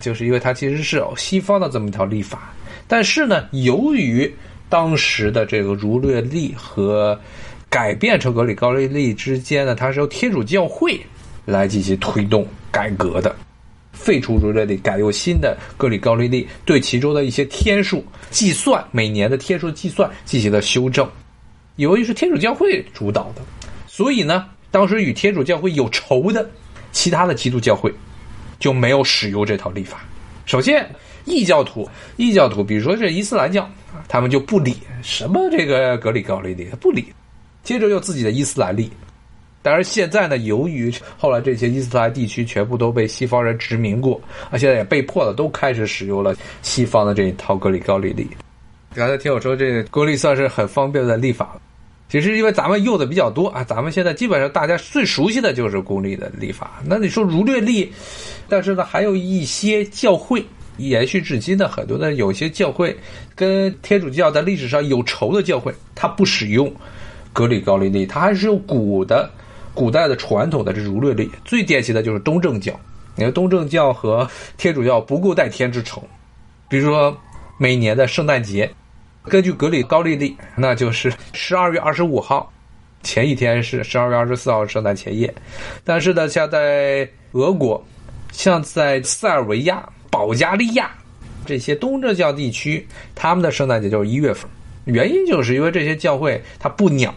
[0.00, 2.54] 就是因为它其实是西方的这么一套历法。
[2.88, 4.34] 但是呢，由于
[4.70, 7.20] 当时的这个儒略历和
[7.68, 10.98] 改变成格里高利历之间呢，它是由天主教会。
[11.46, 13.34] 来进行推动改革的，
[13.92, 21.08] 废除儒略历，改用新的格里高利历，对其中的一些天数计算，每年的天数计算进行了修正。
[21.76, 23.40] 由于是天主教会主导的，
[23.86, 26.46] 所以呢，当时与天主教会有仇的
[26.90, 27.92] 其他的基督教会，
[28.58, 30.04] 就没有使用这套历法。
[30.46, 30.88] 首先，
[31.24, 33.70] 异教徒，异教徒，比如说这伊斯兰教，
[34.08, 37.06] 他们就不理什么这个格里高利历，他不理。
[37.62, 38.90] 接着又自己的伊斯兰历。
[39.66, 48.28] 当然，现在呢，由于后来这些伊斯兰地区全部都被西方人殖民过，啊，现在也被迫的都开始使用了西方的这一套格里高利历。
[48.94, 51.60] 刚才听我说，这个国历算是很方便的历法了。
[52.08, 56.80] 其实因为咱们用的比较多啊，咱们现在基本上大家最熟悉的就是公历的历法。
[56.84, 57.92] 那你说儒略历，
[58.48, 60.46] 但是呢，还有一些教会
[60.76, 62.96] 延续至今的很多的有些教会
[63.34, 66.72] 跟天主教在历史上有仇的教会，它不使用
[67.32, 69.28] 格里高利历，它还是用古的。
[69.76, 72.72] 古代的传统的这儒略历，最典型的就是东正教。
[73.14, 76.02] 你看东正教和天主教不共戴天之仇。
[76.68, 77.14] 比如说
[77.58, 78.68] 每年的圣诞节，
[79.24, 82.50] 根据格里高利历，那就是十二月二十五号，
[83.02, 85.32] 前一天是十二月二十四号圣诞前夜。
[85.84, 87.82] 但是呢，像在俄国，
[88.32, 90.90] 像在塞尔维亚、保加利亚
[91.44, 94.50] 这些东正教地区，他们的圣诞节就是一月份。
[94.84, 97.14] 原因就是因为这些教会它不鸟。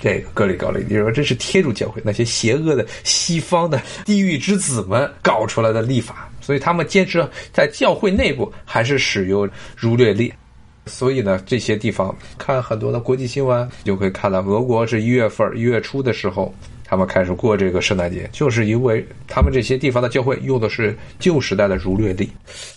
[0.00, 10.32] 这个格里高利，你说这是天主教会那些邪恶的西方的地狱之子们搞出来的立法，所以他们坚持在教会内部还是使用儒略历。
[10.86, 16.52] 所以呢，这些地方看很多的国际新闻，就会看到俄国是一月份一月初的时候。
[16.90, 22.28] 他们开始过这个圣诞节，就是因为他们这些地方的教会用的是旧时代的儒略历。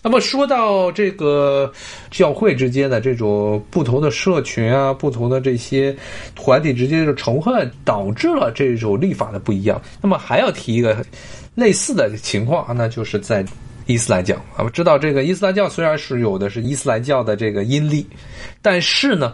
[0.04, 1.72] 那么说到这个
[2.12, 5.96] 教会之间的这种不同的社群啊，不同的这些
[6.36, 9.82] 团体之间的仇恨，导致了这种历法的不一样。
[10.00, 11.04] 那么还要提一个
[11.56, 13.44] 类似的情况，那就是在
[13.88, 14.40] 伊斯兰教。
[14.58, 18.06] 我们知道，这个伊斯兰教虽然是有的是伊斯兰教的这个阴历，
[18.62, 19.34] 但是呢，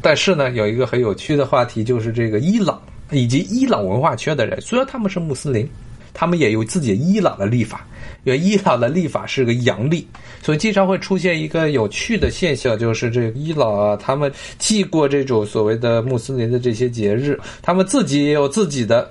[0.00, 2.80] 但是呢，有一个很有趣的话题，就是这个伊朗。
[3.10, 5.68] 以及伊朗文化圈的人，虽然他们是穆斯林，
[6.12, 7.86] 他们也有自己伊朗的历法。
[8.24, 10.04] 因为伊朗的历法是个阳历，
[10.42, 19.08] 所以经常会出现一个有趣的现象，就是这个伊朗啊，他们既过这种所谓的穆斯林的这些节日，他们自己也有自己的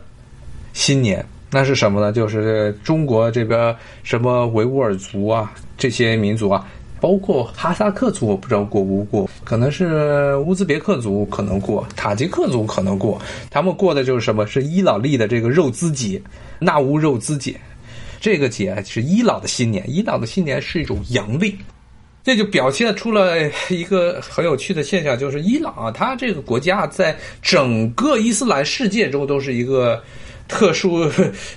[0.73, 1.25] 新年。
[1.49, 2.11] 那是什么呢？
[2.11, 3.73] 就是中国这边
[4.03, 6.67] 什么维吾尔族啊，这些民族啊。
[6.99, 13.21] 包括哈萨克族，我不知道过不过，可能是乌兹别克族可能过，塔吉克族可能过。
[13.49, 14.47] 他们过的就是什么？
[14.47, 16.21] 是伊朗历的这个肉孜节，
[16.59, 17.55] 纳乌肉孜节。
[18.19, 21.55] 这个节是伊朗的新年，伊朗的新年是一种阳历，
[22.23, 23.35] 这就表现出了
[23.69, 30.01] 一个很有趣的现象，就是伊朗啊，它这个国家在整个伊斯兰世界中都是一个
[30.47, 31.07] 特殊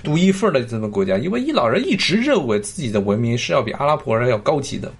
[0.03, 4.91] 独一份的这么国家，因为伊朗人一直认为自己的文明是要比阿拉伯人要高级的。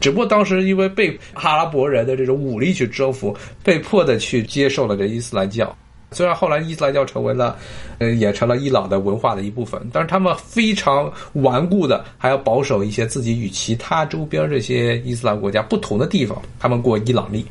[0.00, 5.76] 只不过当时因为被阿拉伯人的这种武力去征服，被迫的去接受了这伊斯兰教。
[6.12, 7.56] 虽然后来伊斯兰教成为了，
[7.98, 16.36] 呃，也成了伊朗的文化的一部分，但是他们非常顽固的，还要保守一些自己与其他周边这些伊斯兰国家不同的地方。
[16.58, 17.46] 他们过伊朗历，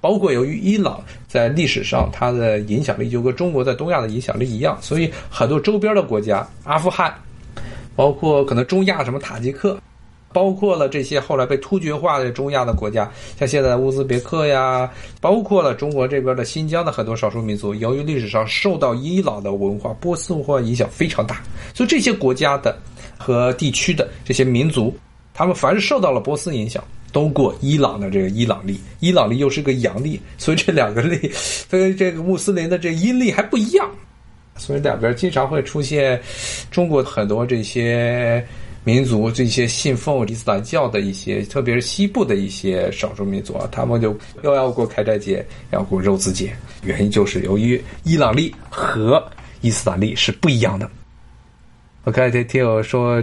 [0.00, 7.14] 包括由于伊朗在历史上它的影响力就跟中国在东亚的影响力一样，所以很多周边的国家，阿富汗，
[7.94, 9.78] 包括可能中亚什么塔吉克。
[10.32, 14.88] 包括了这些后来被突厥化的中亚的国家，像现在的乌兹别克呀，
[15.20, 21.42] 包括了中国这边的新疆的很多少数民族，由于历史上受到伊朗的文化、波斯文化影响非常大，
[21.74, 22.78] 所以这些国家的
[23.18, 24.96] 和地区的这些民族，
[25.34, 28.80] 他们凡是受到了波斯影响，都过伊朗的这个伊朗历。
[29.00, 31.32] 伊朗历又是个阳历，所以这两个历
[31.68, 33.90] 跟这个穆斯林的这阴历还不一样，
[34.54, 36.20] 所以两边经常会出现
[36.70, 38.46] 中国很多这些。
[38.82, 46.52] 民族这些信奉伊斯兰教的一些，特别是西部的一些少数民族啊，他们就又要过开斋节，要过肉孜节，
[46.82, 49.22] 原因就是由于伊朗历和
[49.60, 50.88] 伊斯兰历是不一样的。
[52.04, 53.22] 我看这听友说，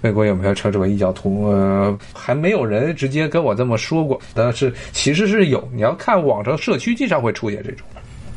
[0.00, 1.46] 美国有没有称之为异教徒？
[1.46, 5.66] 呃，还没有人直接跟我这么说过，但是其实是有。
[5.72, 7.86] 你要看网上社区，经常会出现这种。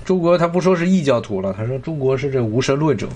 [0.06, 3.10] 中国他不说是异教徒了，他说中国是这无神论者。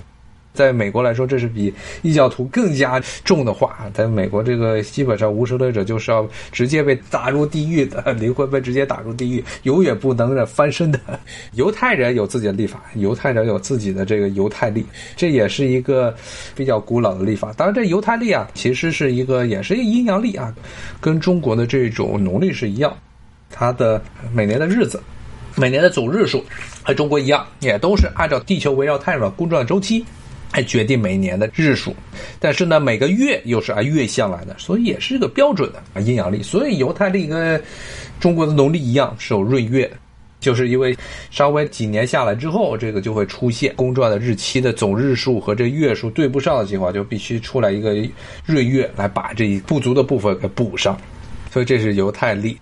[0.54, 3.76] 在美国来说，这是比异教徒更加重的话。
[3.92, 11.00] 在美国，这个基本上无神论者就是要直接被打入地狱的，灵魂被直接打入地狱，永远不能翻身的。
[11.54, 14.86] 犹太人有自己的历法，犹太人有自己的这个犹太历，
[15.16, 16.14] 这也是一个
[16.54, 17.52] 比较古老的历法。
[17.54, 20.54] 当然，这犹太历啊，其实是一个也是一个阴阳历啊，
[21.00, 22.96] 跟中国的这种农历是一样，
[23.50, 24.00] 它的
[24.32, 25.02] 每年的日子、
[25.56, 26.44] 每年的总日数
[26.84, 30.04] 和中国一样，也都是按照地球围绕太阳公转周期。
[30.54, 31.92] 来决定每年的日数，
[32.38, 36.44] 但是呢，每个月又是按月相来的，所以也是一个标准的啊阴阳历。
[36.44, 37.60] 所以犹太历跟
[38.20, 39.90] 中国的农历一样是有闰月，
[40.38, 40.96] 就是因为
[41.32, 47.92] 稍微几年下来之后，这个就会出现公转的日期的总日数和这月数对不上的情况，就必须出来一个
[48.46, 50.96] 闰月来把这一不足的部分给补上。
[51.50, 52.56] 所以这是犹太历。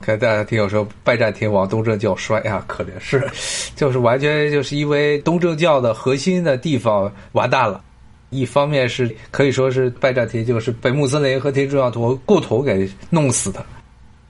[0.00, 3.26] 看大家听友说拜占庭王东正教衰啊，可怜是，
[3.74, 7.82] 就是完全就是因为东正教的核心的地方完蛋了。
[8.30, 13.64] 一方面是可以说是拜占庭就是被穆斯林和天主教徒共同给弄死的，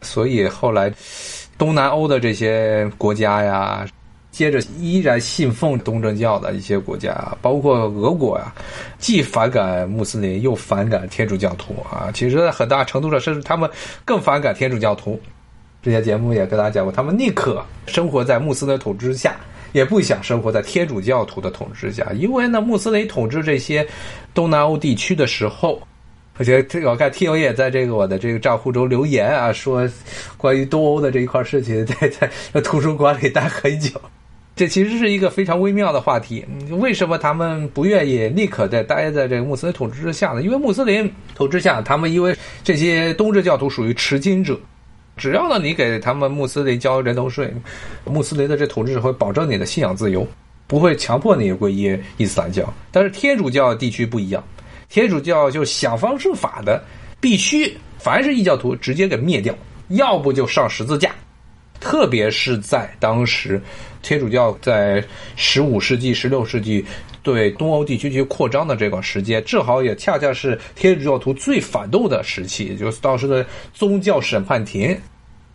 [0.02, 0.92] 所以后来。
[1.58, 3.86] 东南欧的这些国家呀，
[4.30, 8.52] 接着依然信奉东正教的一些国家，包括俄国呀，
[8.98, 12.10] 既反感穆斯林又反感天主教徒啊。
[12.12, 13.70] 其实，在很大程度上，甚至他们
[14.04, 15.18] 更反感天主教徒。
[15.86, 19.36] 之前节目也跟大家讲过，他们宁可生活在穆斯林统治下，
[19.70, 23.86] 也不想生活在天主教徒的统治下，因为呢，穆斯林统治这些
[24.34, 25.80] 东南欧地区的时候。
[26.38, 29.88] 而且这个我看听友也在这个我的这个账户中留言啊，说
[30.36, 33.92] 关于东欧的这一块事情， 在在图书馆里待很久。
[34.56, 36.44] 这其实是一个非常微妙的话题。
[36.80, 40.42] 为什么他们不愿意立刻在待在这个穆斯林统治之下呢？
[40.42, 44.58] 因为穆斯林统治下，他们因为这些东正教徒属于持金者，
[45.16, 47.52] 只要呢你给他们穆斯林交人头税，
[48.04, 50.26] 穆斯林的这统治者会保证你的信仰自由，
[50.66, 52.72] 不会强迫你皈依伊斯兰教。
[52.92, 54.42] 但是天主教地区不一样。
[54.88, 56.84] 天主教就想方设法的，
[57.20, 59.52] 必须凡是异教徒直接给灭掉，
[59.88, 61.10] 要不就上十字架。
[61.80, 63.60] 特别是在当时，
[64.00, 65.04] 天主教在
[65.34, 66.84] 十五世纪、十六世纪
[67.34, 74.96] 对东欧地区去扩张的这个时间，正好也恰恰是天主教徒最反动的时期，也就是当时的宗教审判庭。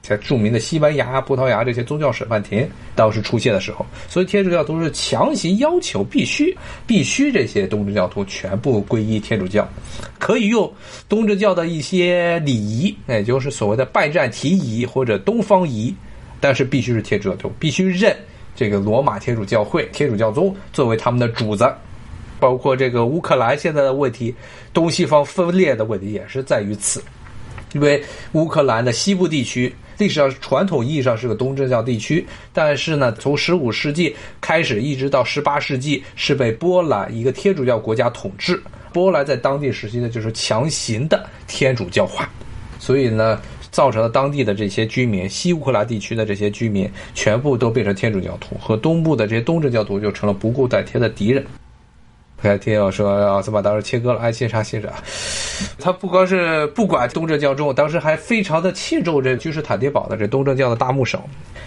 [0.01, 6.57] 在著名的西班牙、葡萄牙这些宗教审判庭当时出现的时候，所以天主教徒是强行要求必须
[6.87, 9.69] 必须这些东正教徒全部皈依天主教，
[10.17, 10.73] 可以用
[11.07, 15.93] 东正教的一些礼仪，也就是所谓的拜占庭仪或者东方仪，
[16.39, 18.17] 但是必须是天主教徒，必须认
[18.55, 21.71] 这个罗马天主教会天主教宗作为他们的主子。
[22.39, 24.33] 包括这个乌克兰现在的问题，
[24.73, 26.99] 东西方分裂的问题也是在于此，
[27.73, 29.71] 因为乌克兰的西部地区。
[29.99, 38.59] 历史上传统意义上是个东正教地区，但是呢，从十五世纪开始一直到十八世纪是被波兰一个天主教国家统治。
[38.91, 42.27] 波兰在当地时期呢，就是强行的天主教化，
[42.79, 43.39] 所以呢，
[43.71, 51.45] 造成了当地的这些居民，西乌克兰地区的这些居民全部都变成天主教徒，和东部的这些东正教徒就成了不顾戴天的敌人。
[52.41, 54.91] 看听友说奥斯曼当时切割了爱欣赏欣赏，
[55.79, 61.21] 他不光是不管东正教中，当时还非常的器重这君士坦丁堡的这东正教的大牧首。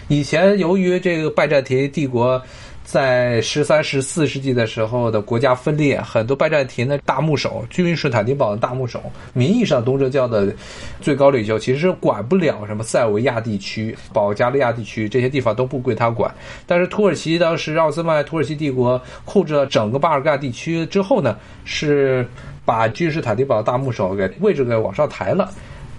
[0.09, 2.43] 以前由于这个拜占庭帝国。
[2.85, 10.55] 在十三、十四世纪的时候的国家分裂，很多拜占庭的大牧首、君士坦丁堡的大牧首，名义上东正教的
[11.01, 16.33] 最高领袖，其实管不了什么塞尔维亚地区、保加利亚地区这些地方都不归他管。
[16.67, 22.29] 但是土耳其当时奥斯曼土耳其帝国控制了整个巴尔干地区之后呢，是
[22.67, 25.51] 把君士坦丁堡大牧首给位置给往上抬了。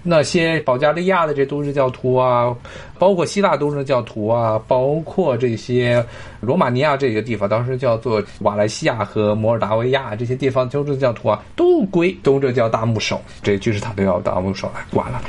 [0.08, 2.56] 那些保加利亚的这东正教徒啊，
[2.96, 6.04] 包括希腊东正教徒啊，包括这些
[6.40, 15.20] 罗马尼亚这个地方，当时叫做瓦莱西亚和摩尔达维亚这些地方东正教徒啊，都归东正教大牧首，这君士坦丁堡大牧首来管了，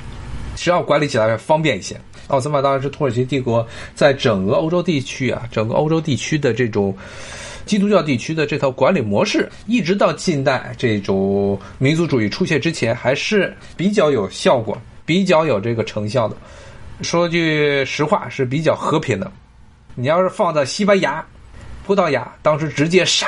[0.56, 2.00] 只要管理起来方便一些。
[2.28, 3.66] 奥斯曼当然是土耳其帝国
[3.96, 6.96] 在整个欧洲地区啊，整个欧洲地区的这种。
[7.68, 16.36] 基督教地区的这套管理模式，一直到近代这种民族主义出现之前，还是比较有效果、比较有这个成效的。
[17.02, 19.32] 说句实话，是比较和平的。
[19.94, 21.24] 你要是放在西班牙、
[21.86, 23.28] 葡萄牙，当时直接杀。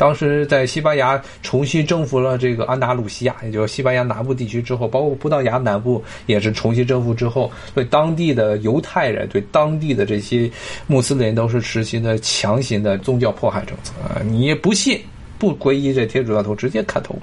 [0.00, 10.50] 当时在西班牙重新征服了这个安达鲁西亚，也就是西班牙南部地区之后，包括葡萄牙南部也是重新征服之后，对当地的犹太人、对当地的这些
[10.86, 14.24] 穆斯林都是实行的强行的宗教迫害政策啊！
[14.24, 14.98] 你不信，
[15.38, 17.14] 不皈依这天主教徒，直接砍头。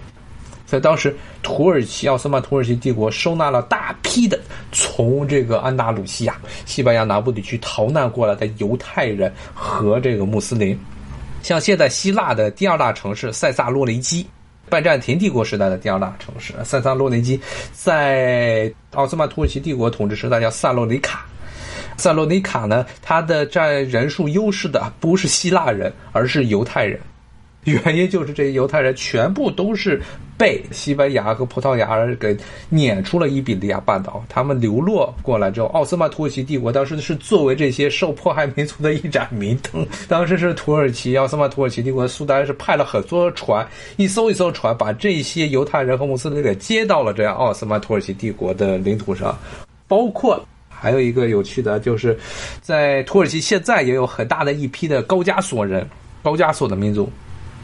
[0.68, 4.40] 在当时，土耳其奥斯曼土耳其帝国收纳了大批的
[4.72, 10.80] 从这个安达鲁西亚、西班牙南部地区逃难过来的犹太人和这个穆斯林。
[11.42, 14.28] 像现在希腊的第二大城市塞萨洛雷基，
[14.70, 17.40] 拜占庭帝国时代的第二大城市塞萨洛雷基，
[17.72, 21.26] 在奥斯曼土耳其帝国统治时代叫萨洛尼卡。
[21.98, 27.00] 萨洛尼卡呢，它的占人数优势的不是希腊人，而是犹太人。
[27.72, 30.02] 原因就是这些犹太人全部都是
[30.38, 32.36] 被西班牙和葡萄牙人给
[32.70, 34.24] 撵出了伊比利亚半岛。
[34.30, 39.86] 他们流落过来之后，奥斯曼土耳其帝国当时是作为这些受迫害民族的一盏明灯。
[40.08, 49.38] 当时是土耳其奥斯曼土耳其帝国苏丹是派了很多船，一艘一艘船把这些犹太人和穆斯林给接到了这样奥斯曼土耳其帝国的领土上，
[49.88, 52.18] 包括还有一个有趣的，就是
[52.62, 55.88] 在土耳其现在也有很大的一批的高加索人，
[56.22, 57.10] 高加索的民族。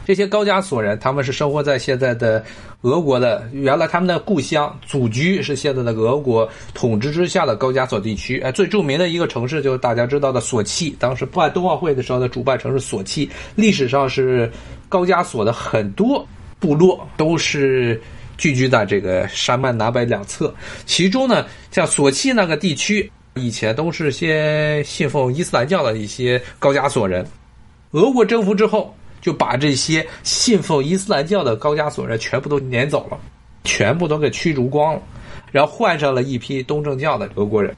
[0.04, 2.44] 这些高加索人，他们是生活在现在的
[2.82, 8.38] 俄国的，原来他们的故乡祖居是现在的俄国统治之下的高加索地区。
[8.40, 14.50] 哎，最著名的一个城市就是大家知道的索契，当时办冬奥会的时候的主办城市索契，历史上是
[14.90, 16.26] 高加索的很多
[16.60, 17.98] 部落都是
[18.36, 20.54] 聚居在这个山脉南北两侧。
[20.84, 27.26] 其中呢，像索契那个地区，以前都是些信奉伊斯兰教的一些高加索人，
[27.92, 28.94] 俄国征服之后。
[29.24, 33.18] 就把这些信奉伊斯兰教的高加索人全部都撵走了，
[33.64, 35.02] 全部都给驱逐光了，
[35.50, 37.74] 然后换上了一批东正教的俄国人。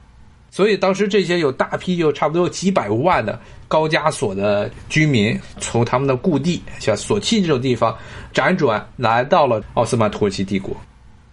[0.51, 3.39] 所以当时这些有大批，就差不多有几百万的
[3.69, 7.97] 高加索的居民，从他们的故地像索契这种地方
[8.33, 10.75] 辗转来到了奥斯曼土耳其帝国，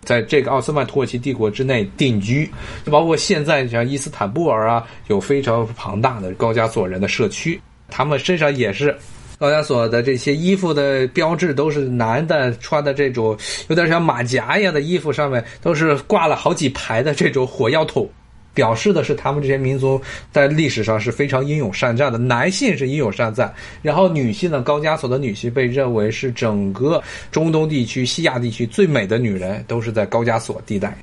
[0.03, 2.49] 在这个奥斯曼土耳其帝国之内定居，
[2.87, 8.97] 就包括现在像伊斯坦布尔啊，有非常庞大的高加索人的社区，他们身上也是。
[9.39, 13.37] 高加索的这些衣服的标志都是男的穿的这种
[13.69, 18.09] 有点像马甲一样的衣服，上面都是挂了好几排的这种火药桶，
[18.55, 22.17] 表示的是他们这些民族在历史上是非常英勇善战的。
[22.17, 30.97] 男性是英勇善战，然后女性呢，高加索的女性被认为是整个中东地区、西亚地区最美的女人，都是在高加索地带。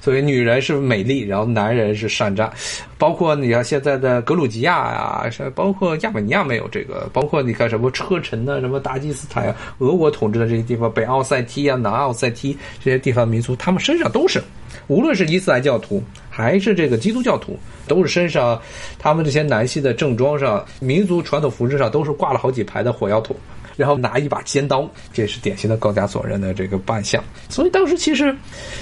[0.00, 2.50] 所以女人是美丽，然后男人是善战，
[2.98, 5.24] 包括你看现在的格鲁吉亚啊，
[5.54, 14.42] 包括亚美尼亚没有这个，包括你看什么车臣的什么达吉斯坦啊，俄国统治的这些地方，北奥塞梯啊、南奥塞梯这些地方民族，他们身上都是，
[14.86, 18.60] 无论是伊斯兰教徒还是这个基督教徒，都是身上
[18.98, 23.36] 他们这些男性的正装上、民族传统服饰上都是挂了好几排的火药桶。
[23.80, 27.24] 然后拿一把尖刀，这是典型的高加索人的这个扮相。
[27.48, 28.36] 所以当时其实，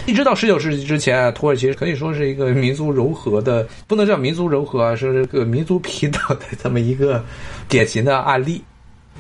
[0.07, 7.25] 一直到十九世纪之前啊，土耳其可以说是一个民族融合的，不能叫民族融合啊，是这个民族平等的这么一个
[7.69, 8.61] 典型的案例。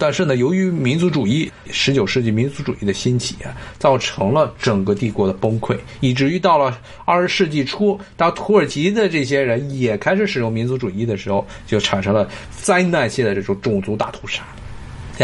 [0.00, 3.50] 但是呢，由于民族主义，十九世纪民族主义的兴起啊，
[3.80, 14.44] 造成了整个帝国的崩溃，以至于到了二十世纪初，当土耳其的这些人也开始使用民族主义的时候，就产生了灾难性的这种种族大屠杀。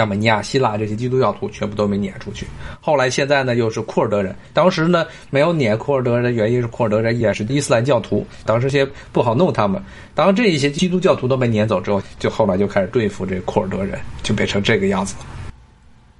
[0.01, 2.47] 亚美尼亚、希腊这些基督教徒全部都没撵出去。
[2.81, 4.35] 后来现在呢，又是库尔德人。
[4.53, 9.83] 当时呢，没有撵库尔德人的原因是库尔德人也是伊斯兰教徒，当时些不好弄他们。
[10.15, 15.27] 当这一些基督教徒都被撵走之后，就后来就开始对付这库尔德人，就变成这个样子了。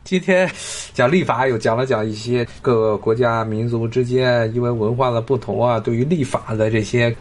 [0.05, 0.51] 今天
[0.93, 7.15] 讲立法，又讲了讲一些各个国家民族之间因为文化的不同啊，对于立法的这些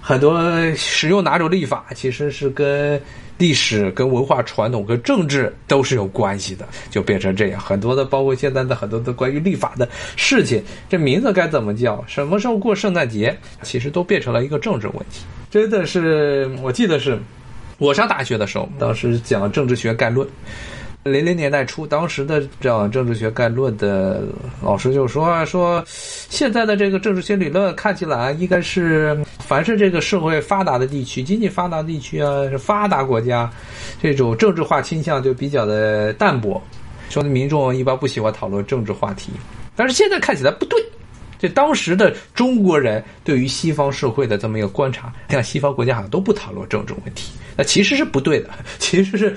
[0.00, 0.40] 很多
[0.74, 3.00] 使用哪种立法，其实是跟。
[3.38, 7.60] 历史跟文化传统跟政治都是有关系的，就变成这样。
[7.60, 12.02] 很多的，包括现在的很多的关于立法的事情，这名字该怎么叫？
[12.06, 13.36] 什么时候过圣诞节？
[13.62, 15.24] 其实都变成了一个政治问题。
[15.50, 17.18] 真的是，我记得是
[17.78, 20.26] 我上大学的时候，当时讲政治学概论。
[21.06, 24.24] 零零年代初，当时的这样政治学概论的
[24.60, 33.48] 老师就说说，现在的这个政治学理论看起来应该是，凡是这个社会发达的地区、经济发达地区啊，是发达国家，
[34.02, 36.60] 这种政治化倾向就比较的淡薄，
[37.08, 39.30] 说的民众一般不喜欢讨论政治话题。
[39.76, 40.82] 但是现在看起来不对，
[41.38, 49.36] 这当时的中国人对于西方社会的这么一个观察，像西方国家好像都不讨论政治问题，那其实是不对的，其实是。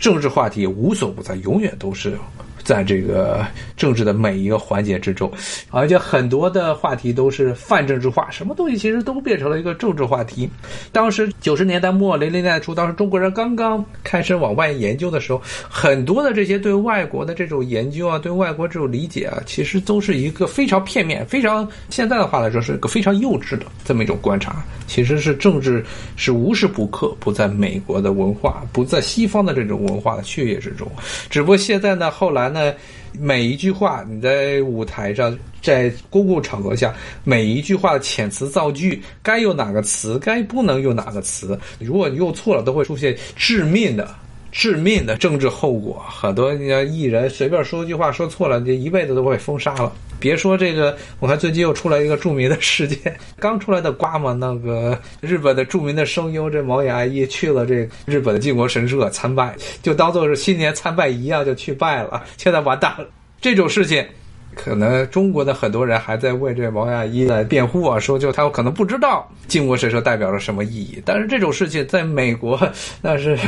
[0.00, 2.16] 政治话题无所不在，永远都是。
[2.62, 3.44] 在这个
[3.76, 5.30] 政治的每一个环节之中，
[5.70, 10.48] 而且很多的话题都是泛政治化，什么东西其实都变成了一个政治话题。
[10.92, 24.62] 当时九十年代末、零零年代初，当时中国人刚刚开始往外研究的时候，很多的这些对外国的这种研究啊，对外国这种理解啊，其实都是一个非常片面、非常现在的话来说是个非常幼稚的这么一种观察。
[24.86, 25.84] 其实是政治
[26.16, 30.90] 是无时不刻不在美国的文化、不在西方的这种文化的血液之中。
[31.30, 32.59] 只不过现在呢，后来呢。
[32.60, 32.76] 呃
[33.18, 36.94] 每一句话，你在舞台上，在公共场合下，
[37.24, 44.14] 每一句话的遣词造句，该用哪个词，该不能用哪个词，如果你用错了，都会出现致命的。
[44.52, 49.92] 致命的政治后果，很多艺人随便说句话说错了，这一辈子都会封杀了。
[50.18, 63.06] 别说这个，我看最近又出来一个著名的事件，刚出来的瓜嘛，那个日本的著名的声优这毛雅一去了这日本的靖国神社参拜，就当做是新年参拜一样就去拜了，现在完蛋了。
[63.40, 64.06] 这种事情。
[64.54, 71.02] 可能中国的很多人还在为这王亚一来辩护啊，说就他可能不知道靖国神社代表了什么意义。
[71.04, 72.60] 但是这种事情在美国
[73.00, 73.38] 那是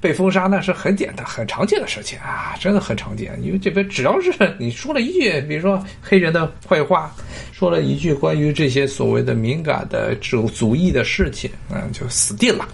[0.00, 3.38] 被封杀，那是很简单、很常见的事情啊，真的很常见。
[3.42, 7.14] 因为这边只要是你说了一句，比如说黑人的坏话，
[7.52, 12.66] 说了一句关于这些所谓的敏感的主族裔的事情，嗯，就死定了。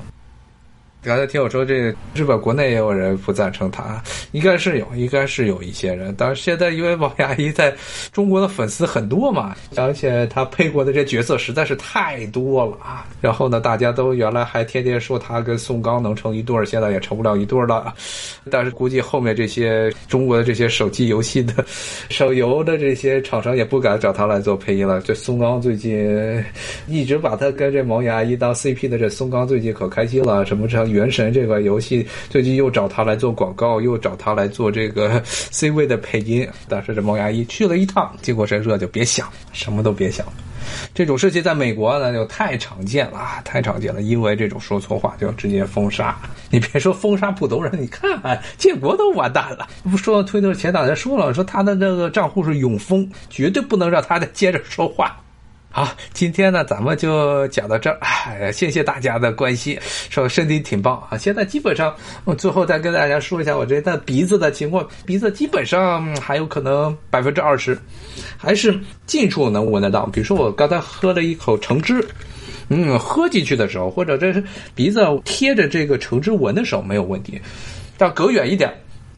[1.04, 4.00] 刚才听我说，这日本国内也有人不赞成他，
[4.30, 6.14] 应该是有，应该是有一些人。
[6.16, 7.74] 但是现在因为王牙医在
[8.12, 13.04] 中国的粉丝很多嘛，而且他配过的这角色实在是太多了啊。
[13.20, 17.92] 然后呢，大家都原来还天天说他跟宋刚能成一对儿，现在也成不了一对儿了。
[18.48, 21.64] 但是估计后面这些中国的这些手机游戏的
[22.10, 25.00] 手游的这些厂商也不敢找他来做配音了。
[25.00, 26.44] 这宋刚最近
[26.86, 30.91] 一直把他跟这毛牙医当 CP 的这宋刚最近可开心了，什么这。
[30.92, 36.46] 原神这个游戏最近又找他来做广告，又找他来做这个 C 位的配音。
[36.68, 40.26] 但是这毛牙医去了一趟，结果神社就别想，什么都别想。
[40.94, 44.00] 这种事情在美国呢就太常见了，太常见了。
[44.00, 46.16] 因为这种说错话就直接封杀。
[46.50, 49.66] 你别说封杀普通人，你看建国都完蛋了。
[49.90, 55.16] 不说推特前两天说了，说他的那个账户是永封，绝对不能让他再接着说话。
[55.74, 57.96] 好，今天呢，咱们就讲到这儿。
[58.02, 61.16] 哎，谢谢大家的关心，说身体挺棒啊。
[61.16, 67.78] 现在基本上，我最后再跟大家说一下我这的鼻子的情况，鼻子基本上还有可能百分之二十，
[68.36, 70.04] 还是近处能闻得到。
[70.04, 72.06] 比如说我刚才喝了一口橙汁，
[72.68, 74.44] 嗯，喝进去的时候，或者这是
[74.74, 77.40] 鼻子贴着这个橙汁闻的时候没有问题，
[77.96, 78.70] 但隔远一点，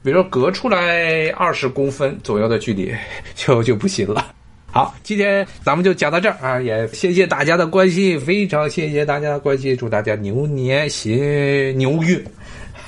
[0.04, 2.94] 比如说隔出来二十公分左右的距离，
[3.34, 4.32] 就 就不行了。
[4.74, 6.60] 好，今天咱们就讲到这儿啊！
[6.60, 12.20] 也谢谢大家的关心，非常谢谢大家的关心，祝大家牛年行牛运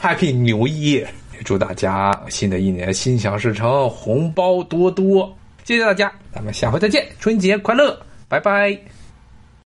[0.02, 1.06] ，Happy 牛业！
[1.44, 5.32] 祝大家新的一年心想事成，红包多多！
[5.62, 7.96] 谢谢大家，咱们下回再见，春节快乐，
[8.28, 8.76] 拜拜。